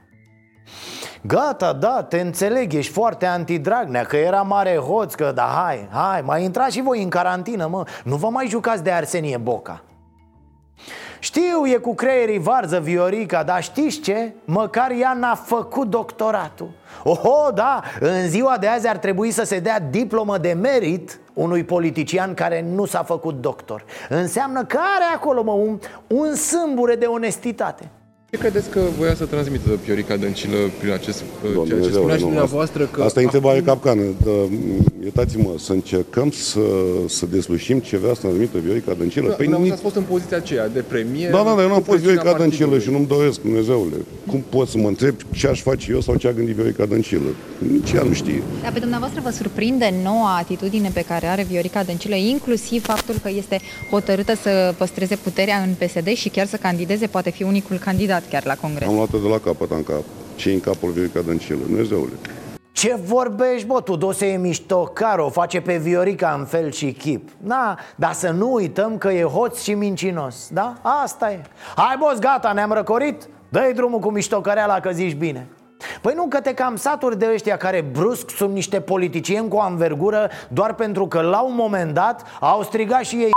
Gata, 1.23 1.73
da, 1.73 2.03
te 2.03 2.21
înțeleg, 2.21 2.73
ești 2.73 2.93
foarte 2.93 3.27
antidragnea 3.27 4.05
Că 4.05 4.17
era 4.17 4.43
mare 4.43 4.77
hoț, 4.77 5.15
că 5.15 5.33
da, 5.35 5.43
hai, 5.43 5.89
hai 5.91 6.21
Mai 6.21 6.45
intrați 6.45 6.75
și 6.75 6.83
voi 6.83 7.03
în 7.03 7.09
carantină, 7.09 7.67
mă. 7.67 7.85
Nu 8.05 8.17
vă 8.17 8.29
mai 8.29 8.47
jucați 8.49 8.83
de 8.83 8.91
Arsenie 8.91 9.37
Boca 9.37 9.83
știu, 11.19 11.67
e 11.67 11.77
cu 11.77 11.95
creierii 11.95 12.39
varză 12.39 12.81
Viorica, 12.81 13.43
dar 13.43 13.63
știți 13.63 14.01
ce? 14.01 14.33
Măcar 14.45 14.91
ea 14.91 15.13
n-a 15.13 15.35
făcut 15.35 15.89
doctoratul. 15.89 16.71
Oho, 17.05 17.51
da, 17.55 17.83
în 18.01 18.29
ziua 18.29 18.57
de 18.59 18.67
azi 18.67 18.89
ar 18.89 18.97
trebui 18.97 19.31
să 19.31 19.45
se 19.45 19.59
dea 19.59 19.81
diplomă 19.81 20.39
de 20.39 20.53
merit 20.53 21.21
unui 21.33 21.65
politician 21.65 22.35
care 22.35 22.67
nu 22.75 22.85
s-a 22.85 23.03
făcut 23.03 23.41
doctor. 23.41 23.85
Înseamnă 24.09 24.65
că 24.65 24.79
are 24.79 25.15
acolo, 25.15 25.43
mă, 25.43 25.53
un, 25.53 25.79
un 26.07 26.35
sâmbure 26.35 26.95
de 26.95 27.07
onestitate 27.07 27.91
Ce 28.37 28.43
credeți 28.43 28.69
că 28.71 28.81
voia 28.99 29.15
să 29.15 29.25
transmită 29.25 29.69
Viorica 29.85 30.17
Dăncilă 30.17 30.57
prin 30.81 30.93
acest, 30.93 31.19
ceea 31.43 31.53
ce 31.53 31.69
Dumnezeule, 31.69 31.93
spunea 31.93 32.17
și 32.17 32.23
nu, 32.23 32.29
dumneavoastră 32.29 32.85
că... 32.85 33.03
Asta 33.03 33.21
e 33.21 33.25
întrebare 33.25 33.61
capcană. 33.61 34.03
Da, 34.25 34.31
iertați-mă, 35.03 35.51
să 35.59 35.73
încercăm 35.73 36.31
să, 36.31 36.61
să 37.09 37.27
deslușim 37.31 37.79
ce 37.79 37.97
vrea 37.97 38.15
să 38.15 38.21
transmită 38.21 38.59
Viorica 38.65 38.93
Dăncilă. 38.99 39.29
Da, 39.29 39.35
Păi 39.35 39.45
dumneavoastră 39.47 39.63
nici- 39.65 39.73
ați 39.73 39.83
fost 39.83 39.97
în 39.97 40.03
poziția 40.15 40.37
aceea 40.37 40.69
de 40.69 40.81
premier. 40.81 41.31
Da, 41.31 41.37
da, 41.37 41.53
dar 41.55 41.63
eu 41.63 41.69
n-am 41.69 41.69
cu 41.69 41.85
fost 41.85 41.99
presiunea 41.99 42.23
Viorica 42.23 42.39
Dăncilă 42.43 42.69
partidului. 42.69 42.83
și 42.85 42.91
nu-mi 42.91 43.07
doresc, 43.17 43.41
Dumnezeule. 43.41 43.97
Cum 44.31 44.41
pot 44.49 44.69
să 44.69 44.79
mă 44.79 44.89
întreb 44.89 45.15
ce 45.39 45.47
aș 45.49 45.61
face 45.63 45.87
eu 45.91 46.01
sau 46.01 46.15
ce 46.17 46.29
a 46.29 46.33
gândit 46.33 46.55
Viorica 46.55 46.85
Dăncilă? 46.85 47.31
Nici 47.73 47.93
ea 47.93 48.03
nu 48.03 48.13
știe. 48.13 48.43
Dar 48.63 48.73
pe 48.73 48.79
dumneavoastră 48.79 49.21
vă 49.25 49.31
surprinde 49.31 49.89
noua 50.03 50.37
atitudine 50.43 50.91
pe 50.95 51.05
care 51.11 51.27
are 51.27 51.43
Viorica 51.51 51.83
Dăncilă, 51.83 52.15
inclusiv 52.15 52.85
faptul 52.85 53.15
că 53.23 53.31
este 53.37 53.61
hotărâtă 53.91 54.35
să 54.43 54.75
păstreze 54.79 55.17
puterea 55.17 55.59
în 55.67 55.71
PSD 55.81 56.09
și 56.23 56.29
chiar 56.29 56.47
să 56.47 56.57
candideze, 56.57 57.07
poate 57.07 57.31
fi 57.31 57.43
unicul 57.43 57.77
candidat 57.89 58.26
chiar 58.31 58.45
la 58.45 58.55
Congres. 58.55 58.89
Am 58.89 58.95
luat-o 58.95 59.19
de 59.19 59.29
la 59.29 59.39
capăt 59.39 59.71
în 59.71 59.83
cap. 59.83 60.03
ce 60.35 60.51
în 60.53 60.61
capul 60.61 60.91
Viorica 60.91 61.21
Dăncilă? 61.21 61.59
Dumnezeule. 61.67 62.13
Ce 62.73 62.99
vorbești, 63.05 63.67
bă, 63.67 63.81
Tudose 63.81 64.27
e 64.27 64.37
miștocar, 64.37 65.19
o 65.19 65.29
face 65.29 65.61
pe 65.61 65.77
Viorica 65.77 66.37
în 66.39 66.45
fel 66.45 66.71
și 66.71 66.93
chip 66.93 67.29
Da, 67.39 67.75
dar 67.97 68.13
să 68.13 68.31
nu 68.31 68.53
uităm 68.53 68.99
că 68.99 69.09
e 69.13 69.23
hoț 69.23 69.63
și 69.63 69.75
mincinos, 69.75 70.49
da? 70.53 70.75
Asta 71.03 71.33
e 71.33 71.41
Hai, 71.77 71.97
boss, 71.99 72.19
gata, 72.19 72.53
ne-am 72.53 72.73
răcorit? 72.73 73.29
Dă-i 73.49 73.73
drumul 73.75 73.99
cu 73.99 74.11
miștocăreala 74.11 74.81
că 74.81 74.91
zici 74.91 75.15
bine 75.15 75.47
Păi 76.03 76.13
nu 76.17 76.27
că 76.29 76.41
te 76.41 76.55
cam 76.55 76.77
saturi 76.77 77.19
de 77.19 77.29
ăștia 77.33 77.57
care 77.57 77.81
brusc 77.93 78.31
sunt 78.31 78.53
niște 78.53 78.81
politicieni 78.81 79.49
cu 79.49 79.57
anvergură 79.57 80.31
Doar 80.49 80.75
pentru 80.75 81.07
că 81.07 81.21
la 81.21 81.41
un 81.41 81.55
moment 81.55 81.95
dat 81.95 82.23
au 82.41 82.63
strigat 82.63 83.05
și 83.05 83.17
ei 83.17 83.31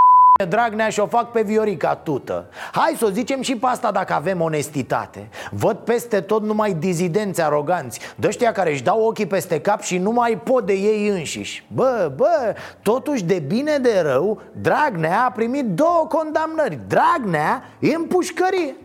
Dragnea 0.48 0.90
și 0.90 1.00
o 1.00 1.06
fac 1.06 1.32
pe 1.32 1.42
Viorica 1.42 1.96
tută. 1.96 2.46
Hai 2.72 2.96
să 2.98 3.06
o 3.06 3.10
zicem 3.10 3.42
și 3.42 3.56
pe 3.56 3.66
asta 3.66 3.92
dacă 3.92 4.14
avem 4.14 4.42
onestitate. 4.42 5.30
Văd 5.52 5.78
peste 5.78 6.22
tot 6.22 6.44
numai 6.44 6.74
dizidenți 6.74 7.42
aroganți 7.42 8.00
Dăștia 8.16 8.52
care 8.52 8.72
își 8.72 8.84
dau 8.84 9.02
ochii 9.02 9.26
peste 9.26 9.62
cap 9.62 9.82
și 9.82 9.98
nu 9.98 10.12
mai 10.12 10.38
pot 10.44 10.66
de 10.66 10.74
ei 10.74 11.08
înșiși. 11.08 11.66
Bă, 11.74 12.12
bă, 12.16 12.56
totuși 12.82 13.24
de 13.24 13.40
bine 13.40 13.78
de 13.78 14.00
rău 14.02 14.42
Dragnea 14.62 15.24
a 15.26 15.32
primit 15.32 15.66
două 15.66 16.08
condamnări. 16.10 16.80
Dragnea 16.88 17.64
e 17.80 17.96
în 17.96 18.06
pușcărie 18.06 18.76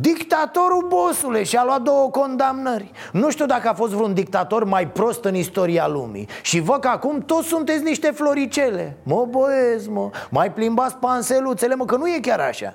Dictatorul 0.00 0.86
bosule 0.88 1.42
și-a 1.42 1.64
luat 1.64 1.82
două 1.82 2.10
condamnări. 2.10 2.90
Nu 3.12 3.30
știu 3.30 3.46
dacă 3.46 3.68
a 3.68 3.74
fost 3.74 3.92
vreun 3.92 4.14
dictator 4.14 4.64
mai 4.64 4.88
prost 4.88 5.24
în 5.24 5.34
istoria 5.34 5.86
lumii. 5.86 6.28
Și 6.42 6.60
văd 6.60 6.80
că 6.80 6.88
acum 6.88 7.20
toți 7.20 7.48
sunteți 7.48 7.82
niște 7.82 8.10
floricele. 8.10 8.96
Mă 9.02 9.26
băieți, 9.30 9.90
mă, 9.90 10.10
mai 10.30 10.52
plimbați 10.52 10.96
panseluțele, 10.96 11.74
mă, 11.74 11.84
că 11.84 11.96
nu 11.96 12.08
e 12.08 12.18
chiar 12.20 12.40
așa 12.40 12.74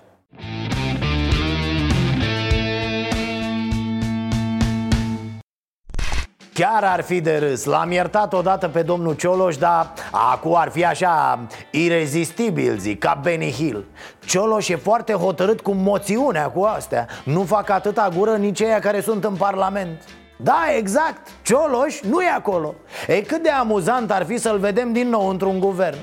Chiar 6.61 6.83
ar 6.83 7.01
fi 7.01 7.21
de 7.21 7.37
râs. 7.37 7.63
L-am 7.63 7.91
iertat 7.91 8.33
odată 8.33 8.67
pe 8.67 8.81
domnul 8.81 9.13
Cioloș 9.13 9.57
Dar 9.57 9.93
acum 10.11 10.55
ar 10.55 10.69
fi 10.69 10.85
așa 10.85 11.39
Irezistibil, 11.71 12.77
zic, 12.77 12.99
ca 12.99 13.19
Benny 13.23 13.51
Hill. 13.51 13.85
Cioloș 14.25 14.69
e 14.69 14.75
foarte 14.75 15.13
hotărât 15.13 15.61
cu 15.61 15.71
moțiunea 15.71 16.49
cu 16.49 16.61
astea. 16.61 17.07
Nu 17.23 17.43
fac 17.43 17.69
atâta 17.69 18.09
gură 18.17 18.35
nici 18.35 18.59
ei 18.59 18.79
care 18.81 19.01
sunt 19.01 19.23
în 19.23 19.35
parlament. 19.35 20.03
Da, 20.37 20.65
exact, 20.77 21.27
Cioloș 21.43 22.01
nu 22.01 22.21
e 22.21 22.29
acolo. 22.29 22.73
E 23.07 23.21
cât 23.21 23.43
de 23.43 23.49
amuzant 23.49 24.11
ar 24.11 24.25
fi 24.25 24.37
să-l 24.37 24.57
vedem 24.57 24.93
din 24.93 25.09
nou 25.09 25.27
într-un 25.27 25.59
guvern. 25.59 25.97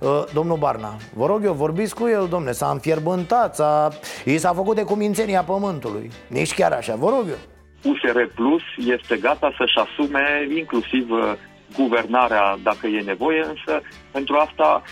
Uh, 0.00 0.24
Domnul 0.32 0.56
Barna, 0.56 0.96
vă 1.14 1.26
rog 1.26 1.44
eu, 1.44 1.52
vorbiți 1.52 1.94
cu 1.94 2.06
el, 2.06 2.26
domne, 2.30 2.52
s-a 2.52 2.70
înfierbântat, 2.70 3.54
s-a... 3.54 3.88
i 4.24 4.38
s-a 4.38 4.52
făcut 4.52 4.76
de 4.76 4.82
cumințenia 4.82 5.42
pământului. 5.42 6.10
Nici 6.28 6.54
chiar 6.54 6.72
așa, 6.72 6.94
vă 6.94 7.08
rog 7.08 7.24
eu 7.28 7.51
USR 7.82 8.20
Plus 8.34 8.62
este 8.76 9.16
gata 9.16 9.52
să-și 9.56 9.88
asume 9.88 10.46
inclusiv 10.56 11.10
uh, 11.10 11.32
guvernarea 11.76 12.58
dacă 12.62 12.86
e 12.86 13.00
nevoie, 13.00 13.44
însă 13.44 13.82
pentru 14.10 14.36
asta 14.36 14.82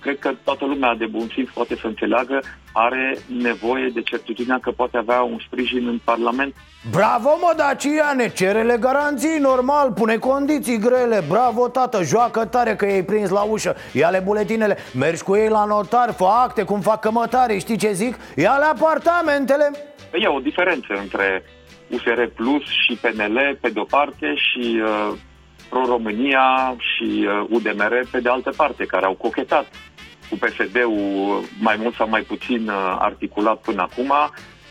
cred 0.00 0.18
că 0.18 0.30
toată 0.44 0.64
lumea 0.64 0.94
de 0.94 1.06
bun 1.06 1.28
simț 1.32 1.48
poate 1.48 1.76
să 1.76 1.86
înțeleagă, 1.86 2.42
are 2.72 3.18
nevoie 3.42 3.88
de 3.94 4.02
certitudinea 4.02 4.58
că 4.62 4.70
poate 4.70 4.96
avea 4.96 5.20
un 5.20 5.38
sprijin 5.46 5.86
în 5.88 6.00
Parlament. 6.04 6.54
Bravo, 6.90 7.38
mă, 7.40 7.52
Daciane, 7.56 8.32
cerele 8.32 8.76
garanții, 8.80 9.38
normal, 9.38 9.92
pune 9.92 10.16
condiții 10.16 10.78
grele 10.78 11.24
Bravo, 11.28 11.68
tată, 11.68 12.02
joacă 12.02 12.44
tare 12.44 12.76
că 12.76 12.86
i-ai 12.86 13.04
prins 13.04 13.30
la 13.30 13.42
ușă 13.42 13.76
Ia-le 13.92 14.22
buletinele, 14.24 14.76
mergi 14.98 15.22
cu 15.22 15.36
ei 15.36 15.48
la 15.48 15.64
notar, 15.64 16.12
fă 16.12 16.24
acte, 16.24 16.62
cum 16.62 16.80
fac 16.80 17.00
cămătarii, 17.00 17.60
știi 17.60 17.76
ce 17.76 17.92
zic? 17.92 18.14
Ia-le 18.36 18.64
apartamentele 18.64 19.70
E 20.12 20.26
o 20.26 20.40
diferență 20.40 20.94
între 21.00 21.44
USR 21.92 22.22
Plus 22.34 22.62
și 22.62 22.98
PNL 23.00 23.58
pe 23.60 23.68
de-o 23.68 23.84
parte 23.84 24.34
și 24.34 24.80
uh, 24.82 25.18
Pro-România 25.68 26.76
și 26.78 27.26
uh, 27.26 27.46
UDMR 27.50 28.06
pe 28.10 28.20
de 28.20 28.28
altă 28.28 28.52
parte, 28.56 28.84
care 28.84 29.04
au 29.04 29.14
cochetat 29.14 29.66
cu 30.28 30.36
PSD-ul 30.36 31.42
mai 31.60 31.76
mult 31.78 31.94
sau 31.94 32.08
mai 32.08 32.22
puțin 32.22 32.68
uh, 32.68 32.96
articulat 32.98 33.60
până 33.60 33.82
acum. 33.82 34.12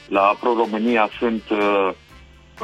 La 0.08 0.36
Pro-România 0.40 1.10
sunt 1.20 1.44
uh, 1.50 1.90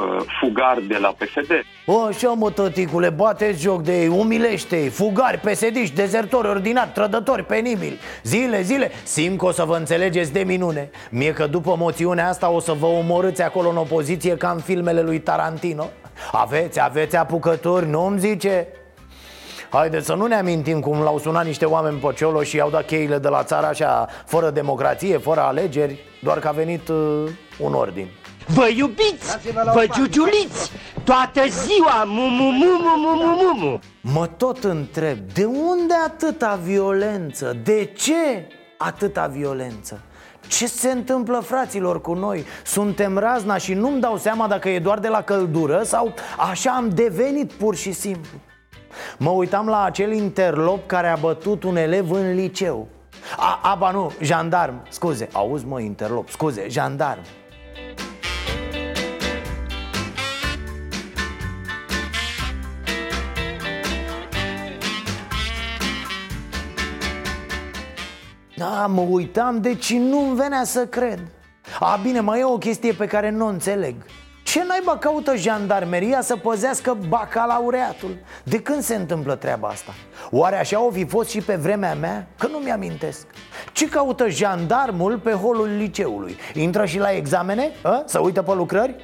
uh, 0.00 0.24
fugari 0.40 0.86
de 0.86 0.98
la 0.98 1.08
PSD. 1.08 1.50
O, 1.86 2.02
așa 2.02 2.28
mă, 2.28 2.50
tăticule, 2.50 3.10
bateți 3.10 3.62
joc 3.62 3.82
de 3.82 4.00
ei, 4.00 4.08
umilește-i. 4.08 4.88
Fugari, 4.88 5.38
pesediști, 5.38 5.94
dezertori, 5.94 6.48
ordinari, 6.48 6.90
trădători, 6.94 7.44
penibili. 7.44 7.98
Zile, 8.22 8.62
zile, 8.62 8.90
simt 9.04 9.38
că 9.38 9.46
o 9.46 9.50
să 9.50 9.64
vă 9.64 9.76
înțelegeți 9.76 10.32
de 10.32 10.40
minune. 10.40 10.90
Mie 11.10 11.32
că 11.32 11.46
după 11.46 11.74
moțiunea 11.78 12.28
asta 12.28 12.50
o 12.50 12.60
să 12.60 12.72
vă 12.72 12.86
omorâți 12.86 13.42
acolo 13.42 13.68
în 13.68 13.76
opoziție 13.76 14.36
ca 14.36 14.50
în 14.50 14.60
filmele 14.60 15.02
lui 15.02 15.20
Tarantino. 15.20 15.90
Aveți, 16.32 16.82
aveți 16.82 17.16
apucături, 17.16 17.88
nu-mi 17.88 18.18
zice? 18.18 18.66
Haideți 19.70 20.06
să 20.06 20.14
nu 20.14 20.26
ne 20.26 20.34
amintim 20.34 20.80
cum 20.80 21.00
l-au 21.00 21.18
sunat 21.18 21.44
niște 21.44 21.64
oameni 21.64 21.98
pe 21.98 22.12
Ciolo 22.16 22.42
și 22.42 22.56
i-au 22.56 22.70
dat 22.70 22.86
cheile 22.86 23.18
de 23.18 23.28
la 23.28 23.42
țară 23.42 23.66
așa, 23.66 24.08
fără 24.26 24.50
democrație, 24.50 25.18
fără 25.18 25.40
alegeri 25.40 25.98
Doar 26.20 26.38
că 26.38 26.48
a 26.48 26.50
venit 26.50 26.88
uh, 26.88 27.24
un 27.58 27.74
ordin 27.74 28.08
Vă 28.54 28.68
iubiți, 28.76 29.38
vă 29.72 29.86
giugiuliți, 29.92 30.70
toată 31.04 31.40
ziua, 31.48 32.04
mu 32.06 32.22
mu 32.22 32.50
mu 32.50 32.66
mu 32.82 32.96
mu 32.96 33.14
mu 33.14 33.36
mu 33.36 33.66
mu 33.66 33.78
Mă 34.00 34.26
tot 34.26 34.64
întreb, 34.64 35.18
de 35.18 35.44
unde 35.44 35.94
atâta 36.06 36.60
violență? 36.62 37.56
De 37.64 37.84
ce 37.84 38.48
atâta 38.78 39.26
violență? 39.26 40.00
Ce 40.46 40.66
se 40.66 40.90
întâmplă, 40.90 41.38
fraților, 41.38 42.00
cu 42.00 42.12
noi? 42.12 42.44
Suntem 42.64 43.18
razna 43.18 43.56
și 43.56 43.74
nu-mi 43.74 44.00
dau 44.00 44.16
seama 44.16 44.46
dacă 44.46 44.68
e 44.68 44.78
doar 44.78 44.98
de 44.98 45.08
la 45.08 45.22
căldură 45.22 45.82
Sau 45.82 46.14
așa 46.50 46.70
am 46.70 46.88
devenit 46.88 47.52
pur 47.52 47.76
și 47.76 47.92
simplu 47.92 48.38
Mă 49.18 49.30
uitam 49.30 49.66
la 49.66 49.82
acel 49.82 50.12
interlop 50.12 50.86
care 50.86 51.08
a 51.08 51.16
bătut 51.16 51.62
un 51.62 51.76
elev 51.76 52.10
în 52.10 52.34
liceu 52.34 52.88
a, 53.36 53.60
Aba 53.62 53.90
nu, 53.90 54.12
jandarm, 54.20 54.82
scuze, 54.88 55.28
auzi 55.32 55.66
mă, 55.66 55.80
interlop, 55.80 56.28
scuze, 56.28 56.66
jandarm 56.68 57.20
Da, 68.58 68.86
mă 68.86 69.00
uitam, 69.00 69.60
deci 69.60 69.92
nu-mi 69.94 70.36
venea 70.36 70.64
să 70.64 70.86
cred 70.86 71.20
A, 71.80 71.98
bine, 72.02 72.20
mai 72.20 72.40
e 72.40 72.44
o 72.44 72.58
chestie 72.58 72.92
pe 72.92 73.06
care 73.06 73.30
nu 73.30 73.44
o 73.44 73.48
înțeleg 73.48 73.94
ce 74.48 74.64
naiba 74.68 74.96
caută 74.96 75.36
jandarmeria 75.36 76.20
să 76.20 76.36
păzească 76.36 76.98
bacalaureatul? 77.08 78.18
De 78.42 78.60
când 78.60 78.82
se 78.82 78.94
întâmplă 78.94 79.34
treaba 79.34 79.68
asta? 79.68 79.94
Oare 80.30 80.58
așa 80.58 80.84
o 80.84 80.90
fi 80.90 81.04
fost 81.04 81.30
și 81.30 81.40
pe 81.40 81.54
vremea 81.54 81.94
mea? 81.94 82.26
Că 82.38 82.46
nu 82.46 82.58
mi-amintesc 82.58 83.26
Ce 83.72 83.88
caută 83.88 84.28
jandarmul 84.28 85.18
pe 85.18 85.30
holul 85.30 85.76
liceului? 85.76 86.36
Intră 86.54 86.84
și 86.84 86.98
la 86.98 87.10
examene? 87.10 87.70
A? 87.82 88.02
Să 88.06 88.20
uită 88.20 88.42
pe 88.42 88.54
lucrări? 88.54 88.94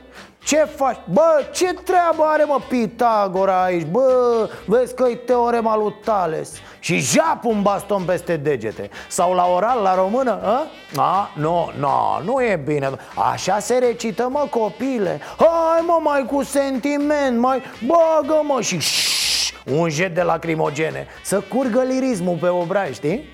Ce 0.44 0.56
faci? 0.56 0.98
Bă, 1.12 1.46
ce 1.52 1.72
treabă 1.72 2.22
are 2.26 2.44
mă 2.44 2.60
Pitagora 2.68 3.62
aici? 3.62 3.86
Bă, 3.90 4.48
vezi 4.66 4.94
că 4.94 5.08
e 5.10 5.14
teorema 5.14 5.76
lui 5.76 5.94
Tales 6.04 6.52
Și 6.80 6.98
jap 6.98 7.44
un 7.44 7.62
baston 7.62 8.02
peste 8.02 8.36
degete 8.36 8.90
Sau 9.08 9.34
la 9.34 9.46
oral, 9.46 9.82
la 9.82 9.94
română? 9.94 10.40
A? 10.42 10.66
A? 10.96 11.30
Nu, 11.36 11.70
nu, 11.78 11.90
nu 12.24 12.42
e 12.42 12.60
bine 12.64 12.90
Așa 13.32 13.58
se 13.58 13.74
recită, 13.78 14.28
mă, 14.30 14.46
copile 14.50 15.20
Hai, 15.36 15.82
mă, 15.86 15.98
mai 16.02 16.26
cu 16.26 16.42
sentiment 16.42 17.38
Mai 17.38 17.62
bagă, 17.86 18.40
mă, 18.42 18.60
și 18.60 18.78
șșș, 18.78 19.52
un 19.64 19.88
jet 19.88 20.14
de 20.14 20.22
lacrimogene 20.22 21.06
Să 21.22 21.40
curgă 21.40 21.82
lirismul 21.82 22.36
pe 22.40 22.48
obraj, 22.48 22.92
știi? 22.94 23.32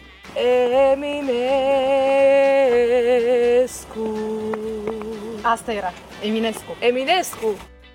Eminescu 0.93 1.51
Asta 5.43 5.73
era, 5.73 5.93
Eminescu. 6.23 6.77
Eminescu. 6.79 7.47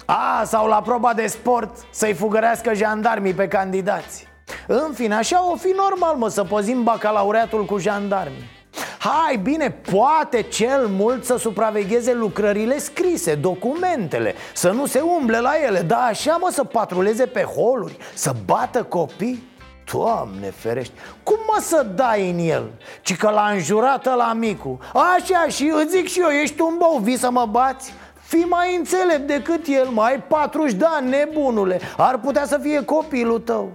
A, 0.05 0.43
sau 0.45 0.67
la 0.67 0.81
proba 0.81 1.13
de 1.13 1.27
sport 1.27 1.85
Să-i 1.91 2.13
fugărească 2.13 2.73
jandarmii 2.73 3.33
pe 3.33 3.47
candidați. 3.47 4.27
În 4.67 4.93
fine, 4.93 5.15
așa 5.15 5.51
o 5.51 5.55
fi 5.55 5.73
normal, 5.75 6.15
mă, 6.15 6.27
să 6.29 6.43
păzim 6.43 6.83
bacalaureatul 6.83 7.65
cu 7.65 7.77
jandarmii. 7.77 8.53
Hai, 8.99 9.37
bine, 9.37 9.71
poate 9.91 10.41
cel 10.41 10.87
mult 10.87 11.25
să 11.25 11.37
supravegheze 11.37 12.13
lucrările 12.13 12.77
scrise, 12.77 13.35
documentele 13.35 14.33
Să 14.53 14.69
nu 14.71 14.85
se 14.85 14.99
umble 14.99 15.39
la 15.39 15.51
ele, 15.65 15.79
dar 15.79 16.07
așa, 16.09 16.37
mă, 16.41 16.49
să 16.51 16.63
patruleze 16.63 17.25
pe 17.25 17.41
holuri 17.41 17.97
Să 18.13 18.35
bată 18.45 18.83
copii 18.83 19.43
Doamne 19.91 20.49
ferești, 20.49 20.93
cum 21.23 21.37
mă 21.47 21.59
să 21.61 21.85
dai 21.95 22.29
în 22.29 22.39
el? 22.39 22.71
Ci 23.01 23.15
că 23.15 23.29
l-a 23.29 23.49
înjurat 23.53 24.05
la 24.05 24.33
micu 24.33 24.79
Așa 24.93 25.47
și 25.47 25.71
îți 25.75 25.95
zic 25.95 26.07
și 26.07 26.19
eu, 26.19 26.29
ești 26.29 26.61
un 26.61 26.75
bou, 26.77 26.99
vii 27.01 27.17
să 27.17 27.31
mă 27.31 27.45
bați? 27.51 27.93
Fii 28.21 28.45
mai 28.49 28.75
înțelept 28.75 29.27
decât 29.27 29.67
el, 29.67 29.87
mai 29.87 30.23
40 30.27 30.73
de 30.73 30.85
ani, 30.87 31.09
nebunule 31.09 31.79
Ar 31.97 32.17
putea 32.17 32.45
să 32.45 32.57
fie 32.61 32.83
copilul 32.83 33.39
tău 33.39 33.71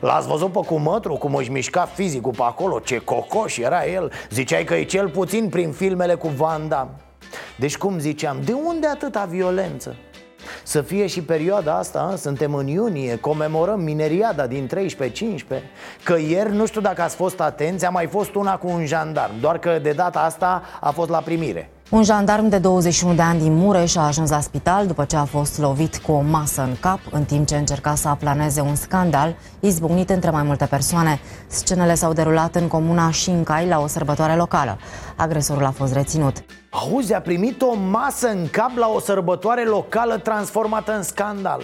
L-ați 0.00 0.28
văzut 0.28 0.52
pe 0.52 0.60
cumătru, 0.66 1.14
cum 1.14 1.34
își 1.34 1.50
mișca 1.50 1.84
fizicul 1.94 2.32
pe 2.32 2.42
acolo, 2.42 2.78
ce 2.78 2.98
cocoș 2.98 3.56
era 3.56 3.86
el 3.86 4.12
Ziceai 4.30 4.64
că 4.64 4.74
e 4.74 4.84
cel 4.84 5.08
puțin 5.08 5.48
prin 5.48 5.72
filmele 5.72 6.14
cu 6.14 6.28
Van 6.28 6.68
Damme 6.68 6.94
Deci 7.56 7.76
cum 7.76 7.98
ziceam, 7.98 8.36
de 8.44 8.52
unde 8.52 8.86
atâta 8.86 9.24
violență? 9.24 9.96
Să 10.62 10.80
fie 10.80 11.06
și 11.06 11.22
perioada 11.22 11.78
asta, 11.78 12.14
suntem 12.16 12.54
în 12.54 12.66
iunie, 12.66 13.16
comemorăm 13.16 13.80
mineriada 13.80 14.46
din 14.46 14.70
13-15 15.58 15.62
Că 16.04 16.16
ieri, 16.28 16.54
nu 16.54 16.66
știu 16.66 16.80
dacă 16.80 17.02
ați 17.02 17.16
fost 17.16 17.40
atenți, 17.40 17.86
a 17.86 17.90
mai 17.90 18.06
fost 18.06 18.34
una 18.34 18.56
cu 18.56 18.68
un 18.68 18.86
jandarm 18.86 19.40
Doar 19.40 19.58
că 19.58 19.78
de 19.82 19.92
data 19.92 20.20
asta 20.20 20.62
a 20.80 20.90
fost 20.90 21.10
la 21.10 21.18
primire 21.18 21.70
un 21.92 22.02
jandarm 22.02 22.48
de 22.48 22.58
21 22.58 23.14
de 23.14 23.22
ani 23.22 23.40
din 23.40 23.54
Mureș 23.54 23.96
a 23.96 24.06
ajuns 24.06 24.30
la 24.30 24.40
spital 24.40 24.86
după 24.86 25.04
ce 25.04 25.16
a 25.16 25.24
fost 25.24 25.58
lovit 25.58 25.96
cu 25.96 26.12
o 26.12 26.20
masă 26.20 26.62
în 26.62 26.76
cap 26.80 26.98
în 27.10 27.24
timp 27.24 27.46
ce 27.46 27.56
încerca 27.56 27.94
să 27.94 28.08
aplaneze 28.08 28.60
un 28.60 28.74
scandal 28.74 29.36
izbucnit 29.60 30.10
între 30.10 30.30
mai 30.30 30.42
multe 30.42 30.66
persoane. 30.66 31.20
Scenele 31.46 31.94
s-au 31.94 32.12
derulat 32.12 32.54
în 32.54 32.68
comuna 32.68 33.10
Șincai 33.10 33.66
la 33.66 33.80
o 33.80 33.86
sărbătoare 33.86 34.34
locală. 34.34 34.78
Agresorul 35.16 35.64
a 35.64 35.70
fost 35.70 35.92
reținut. 35.92 36.36
Auzi, 36.70 37.14
a 37.14 37.20
primit 37.20 37.62
o 37.62 37.74
masă 37.74 38.28
în 38.28 38.46
cap 38.50 38.70
la 38.76 38.88
o 38.94 39.00
sărbătoare 39.00 39.64
locală 39.64 40.18
transformată 40.18 40.96
în 40.96 41.02
scandal 41.02 41.62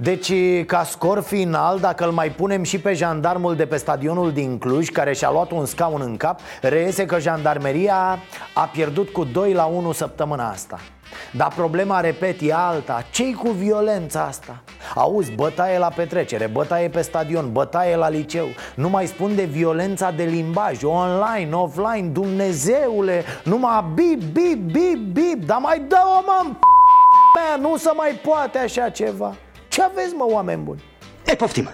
deci, 0.00 0.32
ca 0.66 0.84
scor 0.84 1.22
final, 1.22 1.78
dacă 1.78 2.04
îl 2.04 2.10
mai 2.10 2.30
punem 2.30 2.62
și 2.62 2.78
pe 2.78 2.92
jandarmul 2.92 3.56
de 3.56 3.66
pe 3.66 3.76
stadionul 3.76 4.32
din 4.32 4.58
Cluj 4.58 4.88
Care 4.88 5.12
și-a 5.12 5.30
luat 5.30 5.50
un 5.50 5.66
scaun 5.66 6.00
în 6.04 6.16
cap 6.16 6.40
Reiese 6.60 7.06
că 7.06 7.18
jandarmeria 7.18 8.18
a 8.54 8.70
pierdut 8.72 9.08
cu 9.08 9.24
2 9.24 9.52
la 9.52 9.64
1 9.64 9.92
săptămâna 9.92 10.50
asta. 10.50 10.78
Dar 11.32 11.52
problema, 11.56 12.00
repet, 12.00 12.40
e 12.40 12.54
alta. 12.54 13.04
Ce 13.10 13.34
cu 13.34 13.50
violența 13.50 14.22
asta? 14.22 14.62
Auzi, 14.94 15.32
bătaie 15.32 15.78
la 15.78 15.88
petrecere, 15.96 16.46
bătaie 16.46 16.88
pe 16.88 17.00
stadion, 17.00 17.52
bătaie 17.52 17.96
la 17.96 18.08
liceu. 18.08 18.46
Nu 18.74 18.88
mai 18.88 19.06
spun 19.06 19.34
de 19.34 19.44
violența 19.44 20.10
de 20.10 20.22
limbaj, 20.22 20.82
online, 20.82 21.52
offline, 21.52 22.08
Dumnezeule 22.08 23.24
Numai 23.44 23.84
bip, 23.94 24.22
bip, 24.22 24.72
bip, 24.72 25.12
bip 25.12 25.44
Dar 25.46 25.58
mai 25.58 25.78
dă-o, 25.88 26.22
mă, 26.26 26.56
nu 27.60 27.76
se 27.76 27.90
mai 27.96 28.20
poate 28.24 28.58
așa 28.58 28.88
ceva 28.88 29.34
ce 29.78 29.84
aveți, 29.84 30.14
mă, 30.14 30.26
oameni 30.30 30.62
buni? 30.62 30.82
E, 31.26 31.34
poftim, 31.34 31.68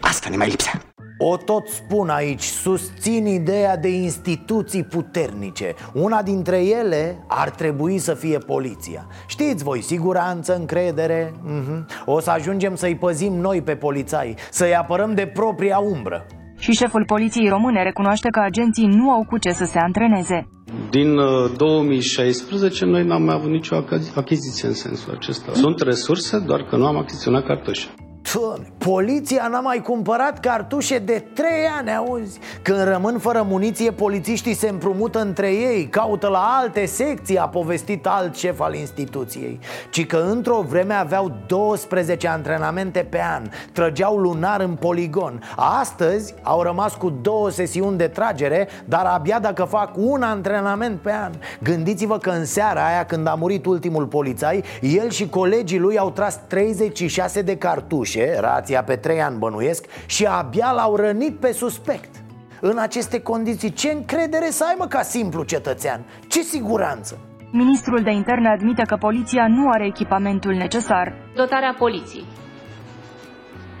asta 0.00 0.28
ne 0.28 0.36
mai 0.36 0.48
lipsea 0.48 0.80
o 1.22 1.36
tot 1.36 1.68
spun 1.68 2.08
aici, 2.08 2.42
susțin 2.42 3.26
ideea 3.26 3.76
de 3.76 3.88
instituții 3.88 4.84
puternice 4.84 5.74
Una 5.92 6.22
dintre 6.22 6.64
ele 6.64 7.24
ar 7.26 7.50
trebui 7.50 7.98
să 7.98 8.14
fie 8.14 8.38
poliția 8.38 9.06
Știți 9.26 9.64
voi, 9.64 9.82
siguranță, 9.82 10.56
încredere 10.56 11.32
uh-huh. 11.32 12.04
O 12.04 12.20
să 12.20 12.30
ajungem 12.30 12.74
să-i 12.74 12.96
păzim 12.96 13.32
noi 13.32 13.62
pe 13.62 13.76
polițai 13.76 14.34
Să-i 14.50 14.74
apărăm 14.74 15.14
de 15.14 15.26
propria 15.26 15.78
umbră 15.78 16.26
și 16.58 16.72
șeful 16.72 17.04
poliției 17.04 17.48
române 17.48 17.82
recunoaște 17.82 18.28
că 18.28 18.40
agenții 18.40 18.86
nu 18.86 19.10
au 19.10 19.24
cu 19.28 19.38
ce 19.38 19.50
să 19.50 19.64
se 19.64 19.78
antreneze. 19.78 20.48
Din 20.90 21.14
2016 21.56 22.84
uh, 22.84 22.90
noi 22.90 23.04
n-am 23.04 23.22
mai 23.22 23.34
avut 23.34 23.50
nicio 23.50 23.76
achiziție 24.14 24.68
în 24.68 24.74
sensul 24.74 25.14
acesta. 25.14 25.52
Sunt 25.52 25.80
resurse, 25.80 26.38
doar 26.38 26.62
că 26.62 26.76
nu 26.76 26.86
am 26.86 26.96
achiziționat 26.96 27.44
cartușe. 27.46 27.88
Doamne, 28.34 28.66
poliția 28.78 29.48
n-a 29.50 29.60
mai 29.60 29.82
cumpărat 29.82 30.40
cartușe 30.40 30.98
de 30.98 31.24
trei 31.34 31.66
ani, 31.78 31.96
auzi? 31.96 32.38
Când 32.62 32.82
rămân 32.82 33.18
fără 33.18 33.46
muniție, 33.48 33.90
polițiștii 33.90 34.54
se 34.54 34.68
împrumută 34.68 35.20
între 35.20 35.52
ei 35.52 35.86
Caută 35.86 36.28
la 36.28 36.58
alte 36.60 36.86
secții, 36.86 37.38
a 37.38 37.48
povestit 37.48 38.06
alt 38.06 38.36
șef 38.36 38.60
al 38.60 38.74
instituției. 38.74 39.58
Ci 39.90 40.06
că 40.06 40.16
într-o 40.30 40.64
vreme 40.68 40.94
aveau 40.94 41.32
12 41.46 42.28
antrenamente 42.28 43.06
pe 43.10 43.20
an 43.34 43.42
Trăgeau 43.72 44.16
lunar 44.16 44.60
în 44.60 44.74
poligon. 44.74 45.42
Astăzi 45.56 46.34
au 46.42 46.62
rămas 46.62 46.94
cu 46.94 47.10
două 47.22 47.50
sesiuni 47.50 47.96
de 47.96 48.06
tragere 48.06 48.68
Dar 48.84 49.04
abia 49.04 49.38
dacă 49.38 49.64
fac 49.64 49.90
un 49.96 50.22
antrenament 50.22 51.00
pe 51.00 51.12
an. 51.12 51.32
Gândiți-vă 51.62 52.18
că 52.18 52.30
în 52.30 52.44
seara 52.44 52.86
aia 52.86 53.04
când 53.04 53.26
a 53.26 53.34
murit 53.34 53.66
ultimul 53.66 54.06
polițai 54.06 54.64
El 54.80 55.10
și 55.10 55.28
colegii 55.28 55.78
lui 55.78 55.98
au 55.98 56.10
tras 56.10 56.40
36 56.48 57.42
de 57.42 57.56
cartușe 57.56 58.19
duce, 58.20 58.40
rația 58.40 58.82
pe 58.82 58.96
trei 58.96 59.20
ani 59.22 59.38
bănuiesc 59.38 59.86
Și 60.06 60.24
abia 60.26 60.72
l-au 60.72 60.96
rănit 60.96 61.40
pe 61.40 61.52
suspect 61.52 62.14
În 62.60 62.78
aceste 62.78 63.20
condiții, 63.20 63.72
ce 63.72 63.90
încredere 63.90 64.50
să 64.50 64.64
ai 64.68 64.74
mă 64.78 64.86
ca 64.86 65.02
simplu 65.02 65.44
cetățean? 65.44 66.04
Ce 66.28 66.42
siguranță? 66.42 67.18
Ministrul 67.52 68.02
de 68.02 68.10
interne 68.10 68.48
admite 68.48 68.82
că 68.82 68.96
poliția 68.96 69.46
nu 69.48 69.68
are 69.68 69.86
echipamentul 69.86 70.52
necesar 70.52 71.14
Dotarea 71.34 71.74
poliției 71.78 72.24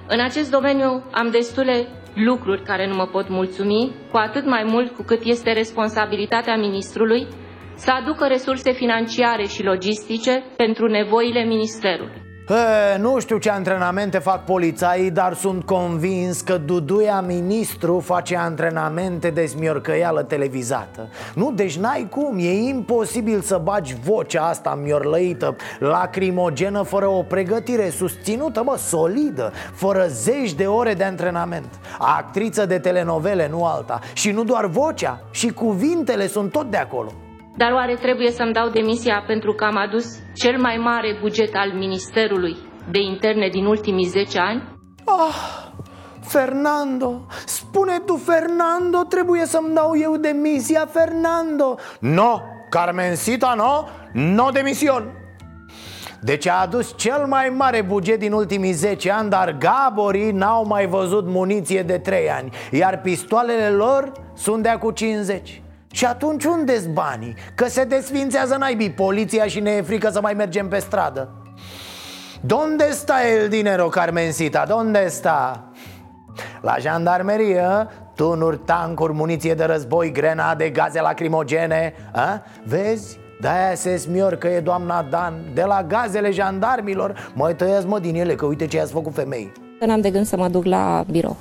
În 0.08 0.20
acest 0.20 0.50
domeniu 0.50 1.04
am 1.12 1.30
destule 1.30 1.86
lucruri 2.14 2.62
care 2.62 2.86
nu 2.86 2.94
mă 2.94 3.06
pot 3.06 3.28
mulțumi, 3.28 3.94
cu 4.10 4.16
atât 4.16 4.46
mai 4.46 4.64
mult 4.66 4.94
cu 4.96 5.02
cât 5.02 5.20
este 5.24 5.52
responsabilitatea 5.52 6.56
ministrului 6.56 7.26
să 7.74 7.90
aducă 7.90 8.26
resurse 8.26 8.72
financiare 8.72 9.44
și 9.44 9.62
logistice 9.62 10.42
pentru 10.56 10.86
nevoile 10.86 11.44
ministerului. 11.44 12.19
E, 12.50 12.98
nu 12.98 13.18
știu 13.18 13.38
ce 13.38 13.50
antrenamente 13.50 14.18
fac 14.18 14.44
polițaii, 14.44 15.10
dar 15.10 15.34
sunt 15.34 15.64
convins 15.64 16.40
că 16.40 16.58
Duduia 16.58 17.20
ministru 17.20 18.00
face 18.00 18.36
antrenamente 18.36 19.30
de 19.30 19.46
smiorcăială 19.46 20.22
televizată. 20.22 21.08
Nu, 21.34 21.52
deci 21.52 21.78
n-ai 21.78 22.08
cum, 22.10 22.38
e 22.38 22.52
imposibil 22.52 23.40
să 23.40 23.60
bagi 23.62 23.96
vocea 24.04 24.42
asta 24.42 24.78
miorlăită, 24.82 25.56
lacrimogenă, 25.78 26.82
fără 26.82 27.06
o 27.06 27.22
pregătire 27.22 27.90
susținută, 27.90 28.62
mă, 28.62 28.76
solidă, 28.76 29.52
fără 29.72 30.06
zeci 30.08 30.52
de 30.52 30.66
ore 30.66 30.94
de 30.94 31.04
antrenament. 31.04 31.78
Actriță 31.98 32.66
de 32.66 32.78
telenovele, 32.78 33.48
nu 33.48 33.64
alta. 33.64 34.00
Și 34.12 34.30
nu 34.30 34.44
doar 34.44 34.66
vocea, 34.66 35.22
și 35.30 35.52
cuvintele 35.52 36.26
sunt 36.26 36.52
tot 36.52 36.70
de 36.70 36.76
acolo 36.76 37.12
Dar 37.60 37.72
oare 37.72 37.94
trebuie 37.94 38.30
să-mi 38.30 38.52
dau 38.52 38.68
demisia 38.68 39.24
pentru 39.26 39.52
că 39.52 39.64
am 39.64 39.76
adus 39.76 40.04
cel 40.34 40.58
mai 40.58 40.76
mare 40.76 41.16
buget 41.20 41.54
al 41.54 41.72
Ministerului 41.72 42.56
de 42.90 43.00
Interne 43.00 43.48
din 43.48 43.64
ultimii 43.64 44.04
10 44.04 44.38
ani? 44.38 44.62
Ah, 45.04 45.36
Fernando, 46.20 47.26
spune 47.46 47.98
tu 48.06 48.16
Fernando, 48.16 48.98
trebuie 49.08 49.44
să-mi 49.44 49.74
dau 49.74 49.92
eu 50.00 50.16
demisia 50.16 50.88
Fernando. 50.92 51.78
No, 52.00 52.40
Carmencita, 52.70 53.54
no, 53.56 53.84
no 54.12 54.50
demisión. 54.50 55.02
Deci 56.20 56.46
a 56.46 56.60
adus 56.60 56.94
cel 56.96 57.26
mai 57.26 57.48
mare 57.56 57.82
buget 57.82 58.18
din 58.18 58.32
ultimii 58.32 58.72
10 58.72 59.10
ani 59.10 59.30
Dar 59.30 59.56
gaborii 59.58 60.30
n-au 60.30 60.66
mai 60.66 60.86
văzut 60.86 61.26
muniție 61.26 61.82
de 61.82 61.98
3 61.98 62.30
ani 62.30 62.50
Iar 62.70 63.00
pistoalele 63.00 63.68
lor 63.68 64.12
sunt 64.34 64.62
de 64.62 64.76
cu 64.80 64.90
50 64.90 65.62
și 65.92 66.04
atunci 66.04 66.44
unde 66.44 66.82
banii? 66.92 67.34
Că 67.54 67.68
se 67.68 67.84
desfințează 67.84 68.56
naibii 68.56 68.90
poliția 68.90 69.46
și 69.46 69.60
ne 69.60 69.70
e 69.70 69.82
frică 69.82 70.10
să 70.10 70.20
mai 70.20 70.34
mergem 70.34 70.68
pe 70.68 70.78
stradă 70.78 71.28
Donde 72.40 72.90
sta 72.90 73.14
el 73.26 73.48
dinero, 73.48 73.88
Carmencita? 73.88 74.64
Donde 74.68 75.08
sta? 75.08 75.64
La 76.60 76.76
jandarmerie, 76.78 77.86
tunuri, 78.14 78.58
tancuri, 78.58 79.12
muniție 79.12 79.54
de 79.54 79.64
război, 79.64 80.12
grenade, 80.12 80.70
gaze 80.70 81.00
lacrimogene 81.00 81.94
a? 82.12 82.42
Vezi? 82.64 83.18
De-aia 83.40 83.74
se 83.74 83.96
smior 83.96 84.34
că 84.34 84.48
e 84.48 84.60
doamna 84.60 85.02
Dan 85.02 85.34
De 85.54 85.62
la 85.62 85.82
gazele 85.82 86.30
jandarmilor 86.30 87.30
Mai 87.34 87.56
tăiați 87.56 87.86
mă 87.86 87.98
din 87.98 88.14
ele 88.14 88.34
că 88.34 88.46
uite 88.46 88.66
ce 88.66 88.80
ați 88.80 88.92
făcut 88.92 89.14
femei 89.14 89.52
N-am 89.86 90.00
de 90.00 90.10
gând 90.10 90.26
să 90.26 90.36
mă 90.36 90.48
duc 90.48 90.64
la 90.64 91.04
birou 91.10 91.36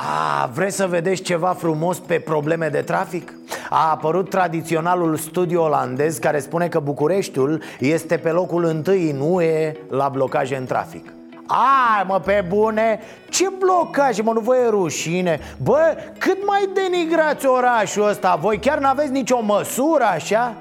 a, 0.00 0.50
vreți 0.54 0.76
să 0.76 0.86
vedeți 0.86 1.22
ceva 1.22 1.48
frumos 1.48 1.98
pe 1.98 2.18
probleme 2.18 2.68
de 2.68 2.80
trafic? 2.80 3.32
A 3.70 3.90
apărut 3.90 4.30
tradiționalul 4.30 5.16
studiu 5.16 5.62
olandez 5.62 6.18
care 6.18 6.38
spune 6.38 6.68
că 6.68 6.80
Bucureștiul 6.80 7.62
este 7.78 8.16
pe 8.16 8.30
locul 8.30 8.64
întâi 8.64 9.10
în 9.10 9.20
UE 9.20 9.76
la 9.90 10.08
blocaje 10.08 10.56
în 10.56 10.66
trafic 10.66 11.12
ai 11.46 12.04
mă, 12.06 12.20
pe 12.20 12.44
bune, 12.48 13.00
ce 13.30 13.44
blocaje, 13.58 14.22
mă, 14.22 14.32
nu 14.32 14.40
vă 14.40 14.56
e 14.56 14.68
rușine 14.68 15.40
Bă, 15.62 15.96
cât 16.18 16.46
mai 16.46 16.68
denigrați 16.74 17.46
orașul 17.46 18.08
ăsta 18.08 18.38
Voi 18.40 18.58
chiar 18.58 18.78
n-aveți 18.78 19.10
nicio 19.10 19.40
măsură 19.42 20.04
așa? 20.04 20.54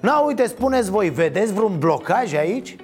Na, 0.00 0.18
uite, 0.18 0.46
spuneți 0.46 0.90
voi, 0.90 1.08
vedeți 1.08 1.52
vreun 1.52 1.78
blocaj 1.78 2.34
aici? 2.34 2.76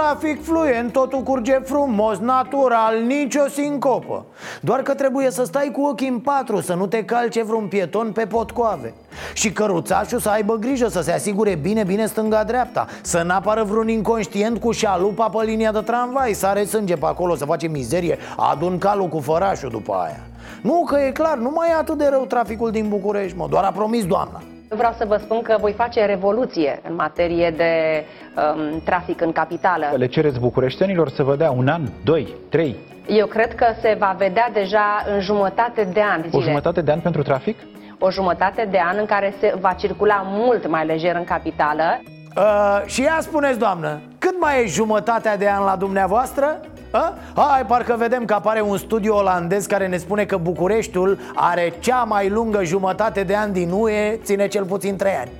Trafic 0.00 0.44
fluent, 0.44 0.92
totul 0.92 1.22
curge 1.22 1.58
frumos, 1.64 2.18
natural, 2.18 3.02
nicio 3.06 3.48
sincopă. 3.48 4.24
Doar 4.60 4.82
că 4.82 4.94
trebuie 4.94 5.30
să 5.30 5.44
stai 5.44 5.70
cu 5.72 5.80
ochii 5.82 6.08
în 6.08 6.18
patru, 6.18 6.60
să 6.60 6.74
nu 6.74 6.86
te 6.86 7.04
calce 7.04 7.42
vreun 7.42 7.66
pieton 7.66 8.12
pe 8.12 8.26
potcoave. 8.26 8.94
Și 9.34 9.52
căruțașul 9.52 10.18
să 10.18 10.28
aibă 10.28 10.54
grijă, 10.54 10.88
să 10.88 11.00
se 11.00 11.12
asigure 11.12 11.54
bine, 11.54 11.84
bine 11.84 12.06
stânga-dreapta 12.06 12.86
Să 13.02 13.22
n-apară 13.22 13.62
vreun 13.62 13.88
inconștient 13.88 14.60
cu 14.60 14.70
șalupa 14.70 15.28
pe 15.28 15.44
linia 15.44 15.72
de 15.72 15.80
tramvai 15.80 16.32
Sare 16.32 16.64
sânge 16.64 16.96
pe 16.96 17.06
acolo, 17.06 17.34
să 17.34 17.44
face 17.44 17.66
mizerie, 17.66 18.18
adun 18.36 18.78
calul 18.78 19.08
cu 19.08 19.20
fărașul 19.20 19.70
după 19.70 19.92
aia. 19.92 20.20
Nu, 20.62 20.84
că 20.86 20.98
e 21.00 21.10
clar, 21.10 21.36
nu 21.36 21.50
mai 21.54 21.68
e 21.68 21.74
atât 21.74 21.98
de 21.98 22.08
rău 22.10 22.24
traficul 22.24 22.70
din 22.70 22.88
București, 22.88 23.36
mă, 23.36 23.46
doar 23.50 23.64
a 23.64 23.72
promis 23.72 24.06
doamna 24.06 24.42
Vreau 24.76 24.94
să 24.98 25.04
vă 25.04 25.16
spun 25.16 25.42
că 25.42 25.56
voi 25.60 25.72
face 25.72 26.04
revoluție 26.04 26.80
în 26.88 26.94
materie 26.94 27.50
de 27.50 28.04
um, 28.36 28.80
trafic 28.84 29.20
în 29.20 29.32
capitală. 29.32 29.86
Le 29.96 30.06
cereți 30.06 30.40
bucureștenilor 30.40 31.08
să 31.08 31.22
vă 31.22 31.36
dea 31.36 31.50
un 31.50 31.68
an, 31.68 31.82
doi, 32.04 32.34
trei? 32.48 32.76
Eu 33.08 33.26
cred 33.26 33.54
că 33.54 33.66
se 33.80 33.96
va 33.98 34.14
vedea 34.18 34.50
deja 34.52 35.04
în 35.14 35.20
jumătate 35.20 35.88
de 35.92 36.00
an. 36.02 36.22
Zile. 36.22 36.36
O 36.36 36.40
jumătate 36.40 36.80
de 36.80 36.90
an 36.90 37.00
pentru 37.00 37.22
trafic? 37.22 37.58
O 37.98 38.10
jumătate 38.10 38.68
de 38.70 38.78
an 38.84 38.96
în 38.98 39.06
care 39.06 39.34
se 39.40 39.54
va 39.60 39.72
circula 39.72 40.22
mult 40.26 40.68
mai 40.68 40.86
lejer 40.86 41.16
în 41.16 41.24
capitală. 41.24 42.00
Uh, 42.36 42.82
și 42.86 43.02
ea 43.02 43.18
spuneți, 43.20 43.58
doamnă, 43.58 44.00
cât 44.18 44.40
mai 44.40 44.62
e 44.62 44.66
jumătatea 44.66 45.36
de 45.36 45.48
an 45.48 45.64
la 45.64 45.76
dumneavoastră? 45.76 46.60
A? 46.90 47.14
Hai, 47.34 47.66
parcă 47.66 47.94
vedem 47.98 48.24
că 48.24 48.34
apare 48.34 48.60
un 48.60 48.76
studiu 48.76 49.14
olandez 49.14 49.66
care 49.66 49.86
ne 49.86 49.96
spune 49.96 50.24
că 50.24 50.36
Bucureștiul 50.36 51.18
are 51.34 51.72
cea 51.78 52.02
mai 52.02 52.28
lungă 52.28 52.64
jumătate 52.64 53.22
de 53.22 53.34
ani 53.34 53.52
din 53.52 53.70
UE, 53.72 54.16
ține 54.22 54.48
cel 54.48 54.64
puțin 54.64 54.96
3 54.96 55.12
ani 55.20 55.30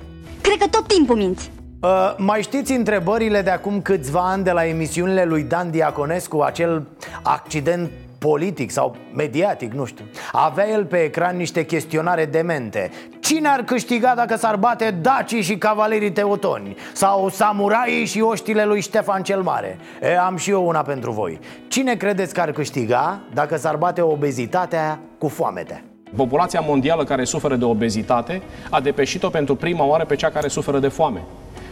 Cred 0.41 0.57
că 0.57 0.67
tot 0.67 0.87
timpul 0.87 1.15
minți 1.15 1.51
Uh, 1.81 2.13
mai 2.17 2.41
știți 2.41 2.71
întrebările 2.71 3.41
de 3.41 3.49
acum 3.49 3.81
câțiva 3.81 4.31
ani 4.31 4.43
de 4.43 4.51
la 4.51 4.65
emisiunile 4.65 5.23
lui 5.23 5.43
Dan 5.43 5.71
Diaconescu, 5.71 6.41
acel 6.41 6.87
accident 7.23 7.89
politic 8.27 8.71
sau 8.71 8.95
mediatic, 9.13 9.73
nu 9.73 9.85
știu 9.85 10.05
Avea 10.31 10.69
el 10.69 10.85
pe 10.85 10.97
ecran 10.97 11.37
niște 11.37 11.65
chestionare 11.65 12.25
demente 12.25 12.91
Cine 13.19 13.47
ar 13.47 13.63
câștiga 13.63 14.13
dacă 14.15 14.35
s-ar 14.35 14.55
bate 14.55 14.97
dacii 15.01 15.41
și 15.41 15.57
cavalerii 15.57 16.11
teutoni? 16.11 16.75
Sau 16.93 17.29
samuraii 17.29 18.05
și 18.05 18.21
oștile 18.21 18.65
lui 18.65 18.81
Ștefan 18.81 19.23
cel 19.23 19.41
Mare? 19.41 19.77
E, 20.01 20.19
am 20.19 20.35
și 20.35 20.49
eu 20.49 20.67
una 20.67 20.81
pentru 20.81 21.11
voi 21.11 21.39
Cine 21.67 21.95
credeți 21.95 22.33
că 22.33 22.41
ar 22.41 22.51
câștiga 22.51 23.19
dacă 23.33 23.57
s-ar 23.57 23.75
bate 23.75 24.01
obezitatea 24.01 24.99
cu 25.17 25.27
foamete? 25.27 25.83
Populația 26.15 26.59
mondială 26.59 27.03
care 27.03 27.23
suferă 27.23 27.55
de 27.55 27.65
obezitate 27.65 28.41
a 28.69 28.79
depășit-o 28.79 29.29
pentru 29.29 29.55
prima 29.55 29.85
oară 29.85 30.05
pe 30.05 30.15
cea 30.15 30.29
care 30.29 30.47
suferă 30.47 30.79
de 30.79 30.87
foame 30.87 31.21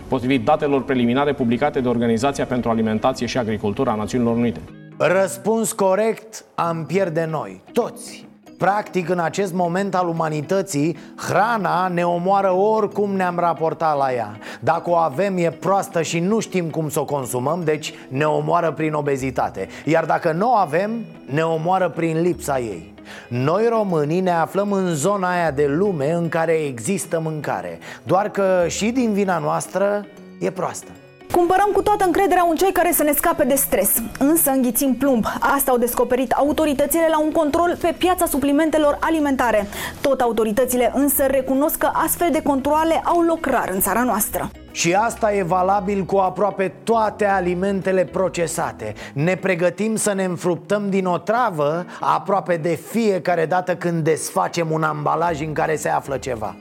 potrivit 0.07 0.43
datelor 0.43 0.83
preliminare 0.83 1.33
publicate 1.33 1.79
de 1.79 1.87
Organizația 1.87 2.45
pentru 2.45 2.69
Alimentație 2.69 3.27
și 3.27 3.37
Agricultură 3.37 3.89
a 3.89 3.95
Națiunilor 3.95 4.35
Unite. 4.35 4.59
Răspuns 5.01 5.71
corect 5.71 6.45
am 6.55 6.85
pierde 6.85 7.27
noi, 7.29 7.61
toți. 7.73 8.27
Practic, 8.57 9.09
în 9.09 9.19
acest 9.19 9.53
moment 9.53 9.95
al 9.95 10.07
umanității, 10.07 10.97
hrana 11.17 11.87
ne 11.87 12.03
omoară 12.03 12.51
oricum 12.51 13.15
ne-am 13.15 13.39
raportat 13.39 13.97
la 13.97 14.13
ea. 14.13 14.37
Dacă 14.59 14.89
o 14.89 14.95
avem, 14.95 15.37
e 15.37 15.51
proastă 15.51 16.01
și 16.01 16.19
nu 16.19 16.39
știm 16.39 16.69
cum 16.69 16.89
să 16.89 16.99
o 16.99 17.05
consumăm, 17.05 17.63
deci 17.63 17.93
ne 18.07 18.23
omoară 18.25 18.71
prin 18.71 18.93
obezitate. 18.93 19.67
Iar 19.85 20.05
dacă 20.05 20.31
nu 20.31 20.51
o 20.51 20.55
avem, 20.55 21.05
ne 21.25 21.41
omoară 21.41 21.89
prin 21.89 22.21
lipsa 22.21 22.59
ei. 22.59 22.93
Noi 23.27 23.67
românii 23.67 24.19
ne 24.19 24.31
aflăm 24.31 24.71
în 24.71 24.95
zona 24.95 25.31
aia 25.31 25.51
de 25.51 25.67
lume 25.67 26.11
în 26.11 26.29
care 26.29 26.53
există 26.53 27.19
mâncare. 27.19 27.79
Doar 28.03 28.29
că 28.29 28.65
și 28.67 28.91
din 28.91 29.13
vina 29.13 29.37
noastră 29.37 30.05
e 30.39 30.51
proastă 30.51 30.89
Cumpărăm 31.31 31.69
cu 31.73 31.81
toată 31.81 32.05
încrederea 32.05 32.43
un 32.43 32.55
ceai 32.55 32.71
care 32.71 32.91
să 32.91 33.03
ne 33.03 33.11
scape 33.11 33.43
de 33.43 33.55
stres, 33.55 34.01
însă 34.19 34.49
înghițim 34.49 34.93
plumb. 34.93 35.25
Asta 35.39 35.71
au 35.71 35.77
descoperit 35.77 36.31
autoritățile 36.31 37.07
la 37.09 37.19
un 37.19 37.31
control 37.31 37.77
pe 37.81 37.95
piața 37.97 38.25
suplimentelor 38.25 38.97
alimentare. 38.99 39.67
Tot 40.01 40.21
autoritățile 40.21 40.91
însă 40.95 41.25
recunosc 41.25 41.77
că 41.77 41.89
astfel 41.93 42.29
de 42.31 42.41
controle 42.41 43.01
au 43.03 43.21
loc 43.21 43.45
rar 43.45 43.69
în 43.73 43.79
țara 43.79 44.03
noastră. 44.03 44.49
Și 44.71 44.93
asta 44.93 45.33
e 45.33 45.43
valabil 45.43 46.03
cu 46.03 46.17
aproape 46.17 46.73
toate 46.83 47.25
alimentele 47.25 48.03
procesate 48.03 48.93
Ne 49.13 49.35
pregătim 49.35 49.95
să 49.95 50.13
ne 50.13 50.23
înfruptăm 50.23 50.89
din 50.89 51.05
o 51.05 51.17
travă 51.17 51.85
aproape 51.99 52.57
de 52.57 52.79
fiecare 52.89 53.45
dată 53.45 53.75
când 53.75 54.03
desfacem 54.03 54.71
un 54.71 54.83
ambalaj 54.83 55.41
în 55.41 55.53
care 55.53 55.75
se 55.75 55.89
află 55.89 56.17
ceva 56.17 56.55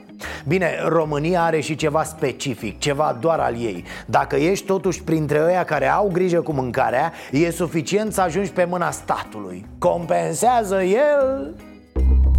Bine, 0.47 0.71
România 0.87 1.43
are 1.43 1.61
și 1.61 1.75
ceva 1.75 2.03
specific, 2.03 2.79
ceva 2.79 3.19
doar 3.21 3.39
al 3.39 3.55
ei 3.55 3.85
Dacă 4.07 4.37
ești 4.37 4.67
totuși 4.67 5.03
printre 5.03 5.43
ăia 5.45 5.65
care 5.65 5.89
au 5.89 6.11
grijă 6.13 6.41
cu 6.41 6.53
mâncarea 6.53 7.13
E 7.33 7.51
suficient 7.51 8.13
să 8.13 8.21
ajungi 8.21 8.51
pe 8.51 8.65
mâna 8.65 8.91
statului 8.91 9.67
Compensează 9.79 10.83
el 10.83 11.55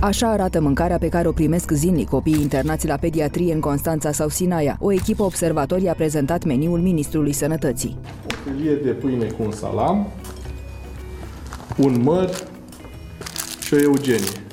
Așa 0.02 0.32
arată 0.32 0.62
mâncarea 0.62 0.98
pe 0.98 1.10
care 1.10 1.28
o 1.28 1.32
primesc 1.32 1.72
zilnic 1.72 2.10
copiii 2.10 2.42
internați 2.42 2.88
la 2.88 2.98
pediatrie 2.98 3.54
în 3.54 3.60
Constanța 3.60 4.12
sau 4.12 4.30
Sinaia. 4.30 4.78
O 4.80 4.92
echipă 4.92 5.24
observatorii 5.24 5.90
a 5.90 5.94
prezentat 5.94 6.44
meniul 6.44 6.80
Ministrului 6.80 7.34
Sănătății. 7.34 7.98
O 8.26 8.50
felie 8.50 8.76
de 8.76 8.90
pâine 8.90 9.26
cu 9.26 9.44
un 9.44 9.52
salam, 9.52 10.08
un 11.78 12.02
măr 12.02 12.30
și 13.60 13.74
o 13.74 13.78
eugenie. 13.78 14.49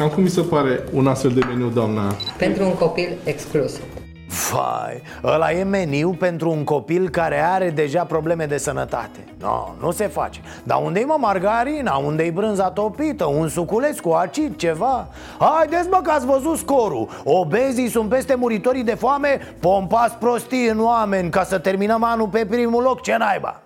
Cam 0.00 0.08
cum 0.08 0.22
mi 0.22 0.28
se 0.28 0.40
pare 0.40 0.84
un 0.92 1.06
astfel 1.06 1.30
de 1.30 1.40
meniu, 1.48 1.68
doamna? 1.68 2.14
Pentru 2.36 2.64
un 2.64 2.74
copil 2.74 3.16
exclus. 3.24 3.80
Vai, 4.50 5.02
ăla 5.24 5.52
e 5.52 5.62
meniu 5.62 6.10
pentru 6.10 6.50
un 6.50 6.64
copil 6.64 7.08
care 7.08 7.40
are 7.40 7.70
deja 7.70 8.04
probleme 8.04 8.44
de 8.44 8.56
sănătate. 8.56 9.24
No, 9.40 9.74
nu 9.80 9.90
se 9.90 10.06
face. 10.06 10.40
Dar 10.62 10.80
unde-i 10.84 11.04
mă 11.04 11.16
margarina, 11.18 11.96
unde-i 11.96 12.30
brânza 12.30 12.70
topită, 12.70 13.24
un 13.24 13.48
suculeț 13.48 13.98
cu 13.98 14.10
acid, 14.10 14.56
ceva? 14.56 15.08
Haideți 15.38 15.88
mă 15.88 16.00
că 16.02 16.10
ați 16.10 16.26
văzut 16.26 16.56
scorul. 16.56 17.08
Obezii 17.24 17.88
sunt 17.88 18.08
peste 18.08 18.34
muritorii 18.34 18.84
de 18.84 18.94
foame 18.94 19.40
Pompați 19.60 20.14
prostii 20.14 20.68
în 20.68 20.80
oameni 20.80 21.30
ca 21.30 21.44
să 21.44 21.58
terminăm 21.58 22.04
anul 22.04 22.28
pe 22.28 22.46
primul 22.46 22.82
loc, 22.82 23.02
ce 23.02 23.16
naiba 23.16 23.60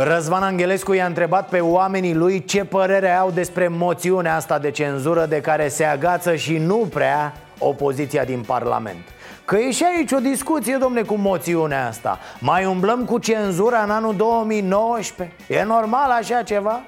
Răzvan 0.00 0.42
Angelescu 0.42 0.92
i-a 0.92 1.06
întrebat 1.06 1.48
pe 1.48 1.60
oamenii 1.60 2.14
lui 2.14 2.44
ce 2.44 2.64
părere 2.64 3.10
au 3.10 3.30
despre 3.30 3.68
moțiunea 3.68 4.36
asta 4.36 4.58
de 4.58 4.70
cenzură 4.70 5.26
de 5.26 5.40
care 5.40 5.68
se 5.68 5.84
agață 5.84 6.36
și 6.36 6.56
nu 6.56 6.76
prea 6.76 7.34
opoziția 7.58 8.24
din 8.24 8.40
Parlament. 8.40 9.04
Că 9.44 9.56
e 9.56 9.70
și 9.70 9.84
aici 9.96 10.12
o 10.12 10.18
discuție, 10.18 10.76
domne, 10.80 11.02
cu 11.02 11.14
moțiunea 11.14 11.86
asta 11.86 12.18
Mai 12.38 12.64
umblăm 12.64 13.04
cu 13.04 13.18
cenzura 13.18 13.82
în 13.82 13.90
anul 13.90 14.16
2019? 14.16 15.36
E 15.48 15.62
normal 15.64 16.10
așa 16.10 16.42
ceva? 16.42 16.80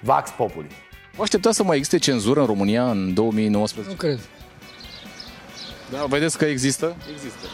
Vax 0.00 0.30
Populi 0.30 0.68
Vă 1.16 1.22
așteptați 1.22 1.56
să 1.56 1.62
mai 1.62 1.76
existe 1.76 1.98
cenzură 1.98 2.40
în 2.40 2.46
România 2.46 2.90
în 2.90 3.14
2019? 3.14 3.92
Nu 3.92 3.98
cred. 3.98 4.20
Da, 5.90 6.04
vedeți 6.08 6.38
că 6.38 6.44
există? 6.44 6.96
Există. 7.12 7.46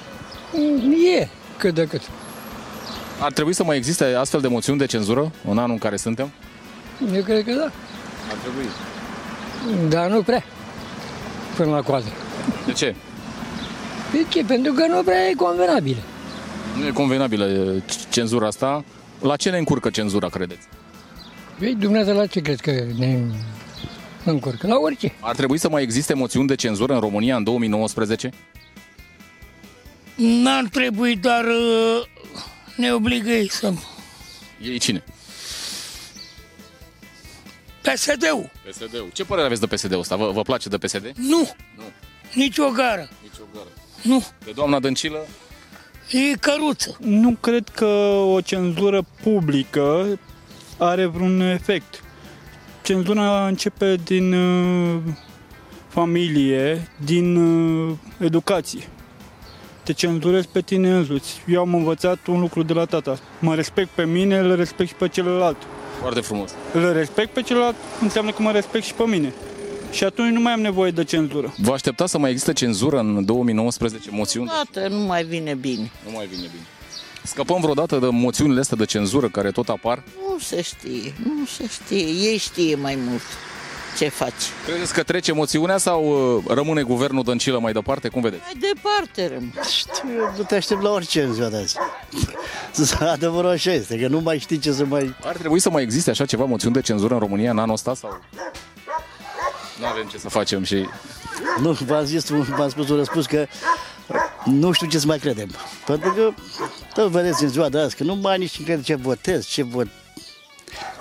E, 1.19 1.29
cât 1.59 1.75
de 1.75 1.87
cât. 1.87 2.03
Ar 3.19 3.33
trebui 3.33 3.53
să 3.53 3.65
mai 3.65 3.77
existe 3.77 4.05
astfel 4.05 4.41
de 4.41 4.49
moțiuni 4.49 4.79
de 4.79 4.87
cenzură 4.87 5.33
în 5.49 5.59
anul 5.59 5.71
în 5.71 5.79
care 5.79 5.97
suntem? 5.97 6.31
Eu 7.15 7.23
cred 7.23 7.45
că 7.45 7.53
da. 7.53 7.65
Ar 8.31 8.37
trebui. 8.43 8.69
Dar 9.89 10.11
nu 10.11 10.23
prea. 10.23 10.45
Până 11.57 11.71
la 11.71 11.81
coadă. 11.83 12.07
De 12.67 12.73
ce? 12.73 12.95
De 14.13 14.25
ce? 14.29 14.45
Pentru 14.45 14.73
că 14.73 14.87
nu 14.87 15.03
prea 15.03 15.29
e 15.29 15.35
convenabilă. 15.35 16.01
Nu 16.79 16.87
e 16.87 16.91
convenabilă 16.91 17.45
e, 17.45 17.83
cenzura 18.11 18.47
asta. 18.47 18.85
La 19.21 19.37
ce 19.37 19.51
ne 19.51 19.59
încurcă 19.59 19.91
cenzura, 19.91 20.29
credeți? 20.29 20.67
Ei, 21.61 21.75
dumneavoastră 21.75 22.23
la 22.23 22.27
ce 22.27 22.41
crezi 22.41 22.63
că 22.63 22.71
ne 22.99 23.19
încurcă? 24.25 24.67
La 24.67 24.77
orice. 24.77 25.13
Ar 25.21 25.35
trebui 25.35 25.59
să 25.59 25.69
mai 25.69 25.83
existe 25.83 26.15
moțiuni 26.15 26.47
de 26.47 26.55
cenzură 26.55 26.95
în 26.95 27.01
România 27.01 27.37
în 27.37 27.45
2019? 27.45 28.31
N-ar 30.17 30.65
trebui, 30.71 31.17
dar 31.17 31.45
uh, 31.45 32.07
ne 32.77 32.93
obligă 32.93 33.31
ei 33.31 33.51
să... 33.51 33.73
Ei 34.63 34.79
cine? 34.79 35.05
PSD-ul. 37.81 38.51
PSD-ul. 38.69 39.11
Ce 39.13 39.25
părere 39.25 39.47
aveți 39.47 39.61
de 39.61 39.67
PSD-ul 39.67 39.99
ăsta? 39.99 40.17
Vă, 40.17 40.31
vă 40.31 40.43
place 40.43 40.69
de 40.69 40.79
PSD? 40.79 41.13
Nu. 41.17 41.51
Nu. 41.77 41.83
Nici 42.35 42.59
o 42.59 42.71
gară. 42.71 43.09
Nici 43.23 43.39
o 43.41 43.45
gară. 43.55 43.69
Nu. 44.03 44.25
De 44.45 44.51
doamna 44.51 44.79
Dăncilă? 44.81 45.27
E 46.11 46.37
căruță. 46.37 46.97
Nu 47.01 47.37
cred 47.41 47.69
că 47.69 47.87
o 48.27 48.41
cenzură 48.41 49.05
publică 49.23 50.19
are 50.79 51.07
vreun 51.07 51.41
efect. 51.41 52.03
Cenzura 52.83 53.47
începe 53.47 53.97
din 54.05 54.33
uh, 54.33 55.01
familie, 55.89 56.89
din 57.05 57.37
uh, 57.37 57.97
educație. 58.19 58.89
Te 59.85 59.93
cenzurezi 59.93 60.49
pe 60.49 60.61
tine 60.61 60.91
însuți. 60.91 61.43
Eu 61.47 61.61
am 61.61 61.75
învățat 61.75 62.27
un 62.27 62.41
lucru 62.41 62.63
de 62.63 62.73
la 62.73 62.85
tata. 62.85 63.19
Mă 63.39 63.55
respect 63.55 63.89
pe 63.89 64.05
mine, 64.05 64.39
îl 64.39 64.57
respect 64.57 64.89
și 64.89 64.95
pe 64.95 65.09
celălalt. 65.09 65.57
Foarte 66.01 66.21
frumos. 66.21 66.51
Îl 66.73 66.93
respect 66.93 67.33
pe 67.33 67.43
celălalt 67.43 67.75
înseamnă 68.01 68.31
că 68.33 68.43
mă 68.43 68.51
respect 68.51 68.85
și 68.85 68.95
pe 68.95 69.03
mine. 69.03 69.33
Și 69.91 70.05
atunci 70.05 70.33
nu 70.33 70.41
mai 70.41 70.53
am 70.53 70.61
nevoie 70.61 70.91
de 70.91 71.05
cenzură. 71.05 71.55
Vă 71.57 71.73
așteptați 71.73 72.11
să 72.11 72.19
mai 72.19 72.31
existe 72.31 72.53
cenzură 72.53 72.99
în 72.99 73.25
2019 73.25 74.11
moțiuni? 74.11 74.49
Toată 74.49 74.89
nu 74.89 75.01
mai 75.01 75.25
vine 75.25 75.55
bine. 75.55 75.91
Nu 76.05 76.11
mai 76.15 76.27
vine 76.27 76.47
bine. 76.51 76.67
Scăpăm 77.23 77.61
vreodată 77.61 77.99
de 77.99 78.07
moțiunile 78.07 78.61
astea 78.61 78.77
de 78.77 78.85
cenzură 78.85 79.29
care 79.29 79.51
tot 79.51 79.69
apar? 79.69 80.03
Nu 80.29 80.39
se 80.39 80.63
știe, 80.63 81.15
nu 81.25 81.47
se 81.47 81.69
știe. 81.69 82.07
Ei 82.31 82.37
știe 82.37 82.75
mai 82.75 82.99
mult 83.09 83.23
ce 83.99 84.09
faci. 84.09 84.33
Credeți 84.67 84.93
că 84.93 85.03
trece 85.03 85.33
moțiunea 85.33 85.79
sau 85.79 86.05
uh, 86.37 86.45
rămâne 86.49 86.83
guvernul 86.83 87.23
Dăncilă 87.23 87.59
mai 87.59 87.73
departe? 87.73 88.09
Cum 88.09 88.23
vedeți? 88.23 88.43
Mai 88.43 88.73
departe 88.75 89.35
rămân. 89.35 89.53
Știu, 89.71 90.09
eu 90.19 90.33
nu 90.37 90.43
te 90.43 90.55
aștept 90.55 90.83
la 90.83 90.91
orice 90.91 91.23
în 91.23 91.33
ziua 91.33 91.49
de 91.49 91.57
azi. 91.57 91.77
Adevărul 93.13 93.51
așa 93.51 93.73
este, 93.73 93.99
că 93.99 94.09
nu 94.09 94.21
mai 94.21 94.39
știi 94.39 94.59
ce 94.59 94.73
să 94.73 94.85
mai... 94.85 95.15
Ar 95.25 95.37
trebui 95.37 95.61
să 95.61 95.71
mai 95.71 95.83
existe 95.83 96.11
așa 96.11 96.25
ceva 96.25 96.45
moțiuni 96.45 96.75
de 96.75 96.81
cenzură 96.81 97.15
în 97.15 97.21
România 97.21 97.51
în 97.51 97.59
anul 97.59 97.75
ăsta 97.75 97.95
sau... 97.95 98.21
Nu 99.81 99.87
avem 99.87 100.07
ce 100.07 100.19
să 100.19 100.29
facem 100.29 100.63
și... 100.63 100.89
Nu, 101.61 101.73
v-am 101.73 102.05
zis, 102.05 102.29
v-am 102.29 102.69
spus 102.69 102.89
un 102.89 102.97
răspuns 102.97 103.27
că 103.27 103.47
nu 104.45 104.73
știu 104.73 104.87
ce 104.87 104.99
să 104.99 105.07
mai 105.07 105.19
credem. 105.19 105.49
Pentru 105.87 106.13
că, 106.13 106.31
tot 106.95 107.11
vedeți 107.11 107.43
în 107.43 107.49
ziua 107.49 107.69
de 107.69 107.79
azi, 107.79 107.97
că 107.97 108.03
nu 108.03 108.15
mai 108.15 108.39
nici 108.39 108.63
crede 108.63 108.83
ce 108.83 108.95
votez, 108.95 109.47
ce 109.47 109.63
vot... 109.63 109.87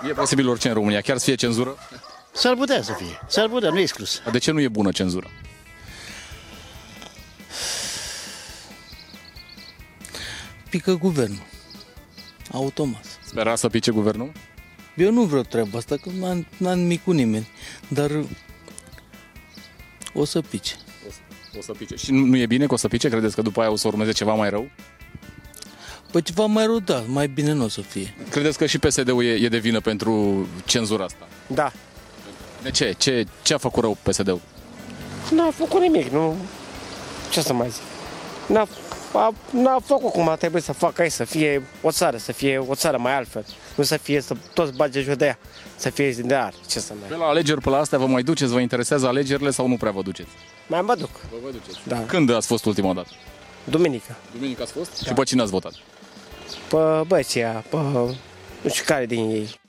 E 0.08 0.14
posibil 0.14 0.50
orice 0.50 0.68
în 0.68 0.74
România, 0.74 1.02
chiar 1.02 1.18
să 1.18 1.24
fie 1.24 1.36
cenzură? 1.36 1.78
S-ar 2.34 2.56
putea 2.56 2.82
să 2.82 2.94
fie, 2.94 3.20
s-ar 3.28 3.50
putea, 3.50 3.70
nu 3.70 3.78
e 3.78 3.82
exclus. 3.82 4.22
De 4.32 4.38
ce 4.38 4.52
nu 4.52 4.62
e 4.62 4.68
bună 4.68 4.92
cenzura? 4.92 5.30
Pică 10.70 10.94
guvernul. 10.94 11.46
Automat. 12.52 13.06
Spera 13.26 13.56
să 13.56 13.70
pice 13.70 13.92
guvernul? 13.92 14.32
Eu 14.96 15.12
nu 15.12 15.24
vreau 15.24 15.44
treaba 15.44 15.78
asta, 15.78 15.98
că 15.98 16.10
n-am, 16.20 16.48
n-am 16.58 16.80
nimic 16.80 17.04
cu 17.04 17.12
nimeni. 17.12 17.48
Dar 17.88 18.12
o 20.14 20.26
să 20.26 20.42
pice. 20.42 20.76
O 21.08 21.12
să, 21.12 21.20
o 21.58 21.62
să 21.62 21.72
pice. 21.72 21.96
Și 21.96 22.12
nu, 22.12 22.26
nu 22.26 22.38
e 22.38 22.46
bine 22.46 22.66
că 22.66 22.74
o 22.74 22.78
să 22.78 22.88
pice? 22.88 23.10
Credeți 23.10 23.36
că 23.36 23.42
după 23.42 23.62
aia 23.62 23.72
o 23.72 23.76
să 23.76 23.88
urmeze 23.88 24.12
ceva 24.12 24.34
mai 24.34 24.50
rău? 24.50 24.70
Păi 26.12 26.22
ceva 26.22 26.46
mai 26.46 26.66
rău, 26.66 26.80
da, 26.80 27.04
mai 27.08 27.28
bine 27.28 27.52
nu 27.52 27.64
o 27.64 27.68
să 27.68 27.82
fie. 27.82 28.16
Credeți 28.30 28.58
că 28.58 28.66
și 28.66 28.80
PSD-ul 28.80 29.24
e, 29.24 29.32
e 29.34 29.48
de 29.48 29.58
vină 29.58 29.80
pentru 29.80 30.48
cenzura 30.66 31.04
asta? 31.04 31.28
Da. 31.48 31.72
De 32.64 32.72
ce? 32.72 32.94
Ce, 32.98 33.26
ce 33.42 33.54
a 33.54 33.58
făcut 33.58 33.84
rău 33.84 33.98
PSD-ul? 34.04 34.40
N-a 35.32 35.52
făcut 35.52 35.82
nimic, 35.82 36.08
nu... 36.12 36.36
Ce 37.32 37.42
să 37.42 37.54
mai 37.54 37.70
zic? 37.70 37.82
N-a, 38.48 38.68
a, 39.14 39.34
n-a 39.52 39.80
făcut 39.86 40.12
cum 40.12 40.30
a 40.30 40.36
trebuit 40.36 40.64
să 40.64 40.74
facă 40.74 41.02
aici, 41.02 41.12
să 41.12 41.24
fie 41.24 41.64
o 41.82 41.92
țară, 41.92 42.18
să 42.18 42.32
fie 42.32 42.58
o 42.58 42.76
țară 42.76 42.98
mai 42.98 43.16
altfel. 43.16 43.46
Nu 43.76 43.84
să 43.84 43.98
fie, 43.98 44.22
să 44.22 44.36
toți 44.54 44.74
bage 44.76 45.02
joc 45.02 45.16
de 45.16 45.26
ea, 45.26 45.38
să 45.76 45.90
fie 45.90 46.10
zi 46.10 46.22
de 46.22 46.36
ar. 46.36 46.54
Ce 46.70 46.80
să 46.80 46.94
mai... 47.00 47.10
Pe 47.10 47.16
la 47.16 47.26
alegeri, 47.26 47.62
pe 47.62 47.70
la 47.70 47.78
astea, 47.78 47.98
vă 47.98 48.06
mai 48.06 48.24
duceți? 48.24 48.52
Vă 48.52 48.60
interesează 48.60 49.08
alegerile 49.08 49.50
sau 49.50 49.68
nu 49.68 49.78
prea 49.78 49.92
vă 49.92 50.02
duceți? 50.02 50.30
Mai 50.68 50.82
mă 50.82 50.96
duc. 50.96 51.10
Vă, 51.32 51.36
vă 51.44 51.50
duceți? 51.52 51.78
Da. 51.88 52.06
Când 52.06 52.34
ați 52.34 52.48
fost 52.48 52.66
ultima 52.66 52.94
dată? 52.94 53.10
Duminică. 53.64 54.16
Duminică 54.34 54.62
ați 54.62 54.72
fost? 54.72 55.02
Da. 55.02 55.08
Și 55.08 55.14
pe 55.14 55.24
cine 55.24 55.42
ați 55.42 55.52
votat? 55.52 55.74
Pe 56.70 57.04
băieția, 57.08 57.64
pe 57.70 57.78
nu 58.62 58.70
știu 58.70 58.84
care 58.86 59.06
din 59.06 59.30
ei. 59.30 59.60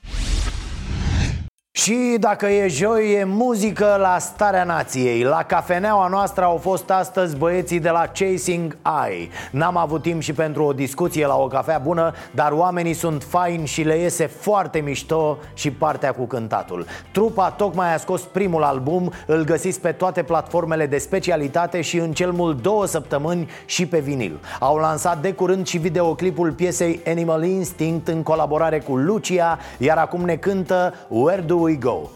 Și 1.77 2.15
dacă 2.19 2.47
e 2.47 2.67
joi, 2.67 3.13
e 3.13 3.23
muzică 3.23 3.97
la 3.99 4.17
Starea 4.19 4.63
Nației. 4.63 5.23
La 5.23 5.43
cafeneaua 5.43 6.07
noastră 6.07 6.43
au 6.43 6.57
fost 6.57 6.89
astăzi 6.89 7.37
băieții 7.37 7.79
de 7.79 7.89
la 7.89 8.11
Chasing 8.13 8.77
Eye. 9.05 9.27
N-am 9.51 9.77
avut 9.77 10.01
timp 10.01 10.21
și 10.21 10.33
pentru 10.33 10.63
o 10.63 10.73
discuție 10.73 11.25
la 11.25 11.35
o 11.35 11.47
cafea 11.47 11.77
bună 11.77 12.13
Dar 12.31 12.51
oamenii 12.51 12.93
sunt 12.93 13.23
faini 13.23 13.67
și 13.67 13.81
le 13.81 13.97
iese 13.97 14.25
foarte 14.25 14.79
mișto 14.79 15.37
și 15.53 15.71
partea 15.71 16.13
cu 16.13 16.25
cântatul. 16.25 16.85
Trupa 17.11 17.49
tocmai 17.49 17.93
a 17.93 17.97
scos 17.97 18.21
primul 18.21 18.63
album 18.63 19.11
Îl 19.25 19.43
găsiți 19.43 19.79
pe 19.79 19.91
toate 19.91 20.23
platformele 20.23 20.85
de 20.85 20.97
specialitate 20.97 21.81
și 21.81 21.97
în 21.97 22.11
cel 22.11 22.31
mult 22.31 22.61
două 22.61 22.85
săptămâni 22.85 23.49
și 23.65 23.85
pe 23.85 23.99
vinil. 23.99 24.39
Au 24.59 24.77
lansat 24.77 25.21
de 25.21 25.33
curând 25.33 25.67
și 25.67 25.77
videoclipul 25.77 26.51
piesei 26.51 26.99
Animal 27.07 27.43
Instinct 27.43 28.07
în 28.07 28.23
colaborare 28.23 28.79
cu 28.79 28.95
Lucia 28.95 29.59
Iar 29.77 29.97
acum 29.97 30.21
ne 30.21 30.35
cântă 30.35 30.93
Where 31.07 31.41
Do 31.41 31.63
We 31.65 31.75
Go? 31.75 32.09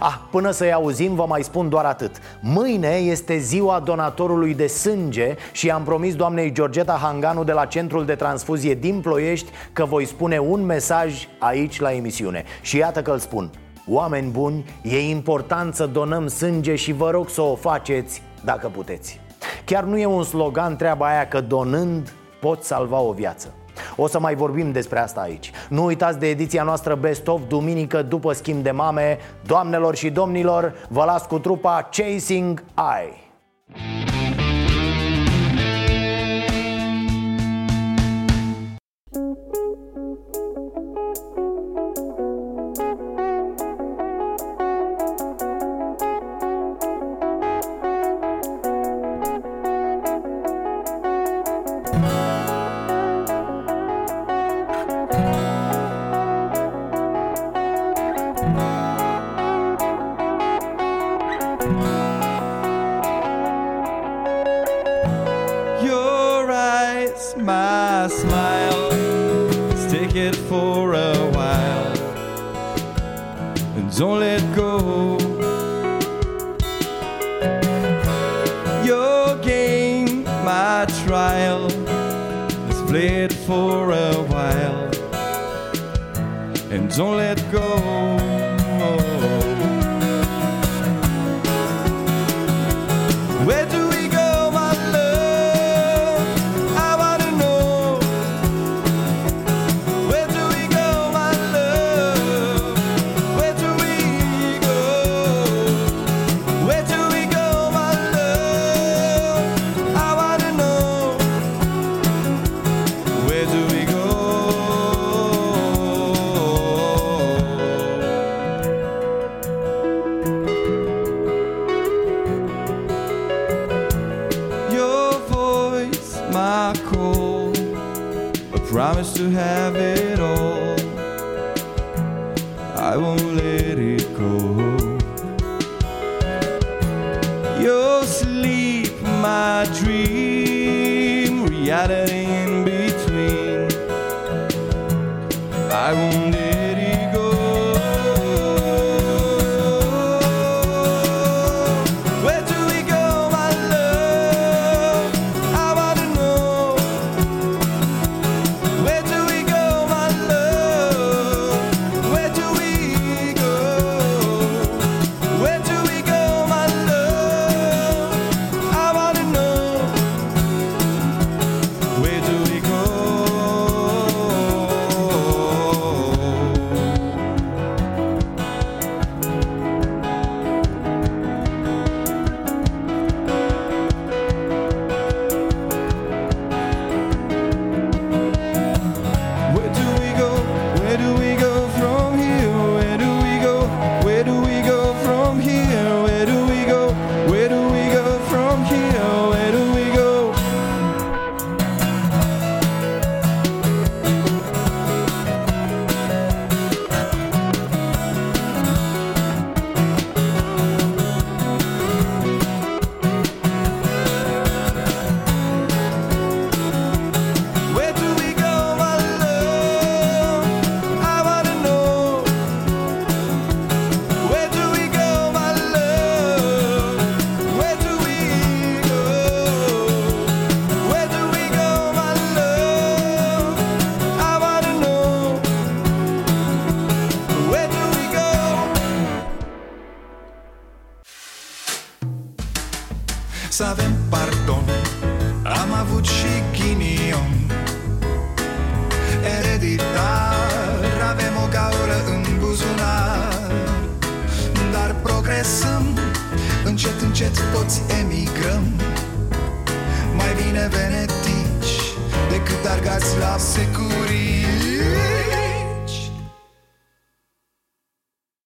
Ah, 0.00 0.18
până 0.30 0.50
să-i 0.50 0.72
auzim, 0.72 1.14
vă 1.14 1.24
mai 1.28 1.42
spun 1.42 1.68
doar 1.68 1.84
atât. 1.84 2.16
Mâine 2.40 2.88
este 2.88 3.38
ziua 3.38 3.80
donatorului 3.80 4.54
de 4.54 4.66
sânge 4.66 5.34
Și 5.52 5.70
am 5.70 5.82
promis 5.82 6.14
doamnei 6.14 6.52
Georgeta 6.52 6.98
Hanganu 7.02 7.44
de 7.44 7.52
la 7.52 7.64
Centrul 7.64 8.04
de 8.04 8.14
Transfuzie 8.14 8.74
din 8.74 9.00
Ploiești 9.00 9.50
Că 9.72 9.84
voi 9.84 10.04
spune 10.04 10.38
un 10.38 10.64
mesaj 10.64 11.28
aici 11.38 11.80
la 11.80 11.92
emisiune. 11.92 12.44
Și 12.60 12.76
iată 12.76 13.02
că 13.02 13.10
îl 13.10 13.18
spun. 13.18 13.50
Oameni 13.88 14.30
buni, 14.30 14.64
e 14.82 15.08
important 15.08 15.74
să 15.74 15.86
donăm 15.86 16.28
sânge 16.28 16.74
și 16.74 16.92
vă 16.92 17.10
rog 17.10 17.28
să 17.28 17.40
o 17.40 17.54
faceți 17.54 18.22
dacă 18.44 18.68
puteți. 18.68 19.20
Chiar 19.64 19.84
nu 19.84 19.98
e 19.98 20.06
un 20.06 20.22
slogan 20.22 20.76
treaba 20.76 21.06
aia 21.06 21.28
că 21.28 21.40
donând 21.40 22.12
poți 22.40 22.66
salva 22.66 22.98
o 22.98 23.12
viață 23.12 23.54
o 23.96 24.06
să 24.06 24.20
mai 24.20 24.34
vorbim 24.34 24.72
despre 24.72 24.98
asta 24.98 25.20
aici. 25.20 25.50
Nu 25.68 25.84
uitați 25.84 26.18
de 26.18 26.28
ediția 26.28 26.62
noastră 26.62 26.94
Best 26.94 27.28
of 27.28 27.40
Duminică 27.48 28.02
după 28.02 28.32
schimb 28.32 28.62
de 28.62 28.70
mame. 28.70 29.18
Doamnelor 29.46 29.96
și 29.96 30.10
domnilor, 30.10 30.74
vă 30.88 31.04
las 31.04 31.26
cu 31.26 31.38
trupa 31.38 31.88
Chasing 31.90 32.64
Eye 32.98 33.25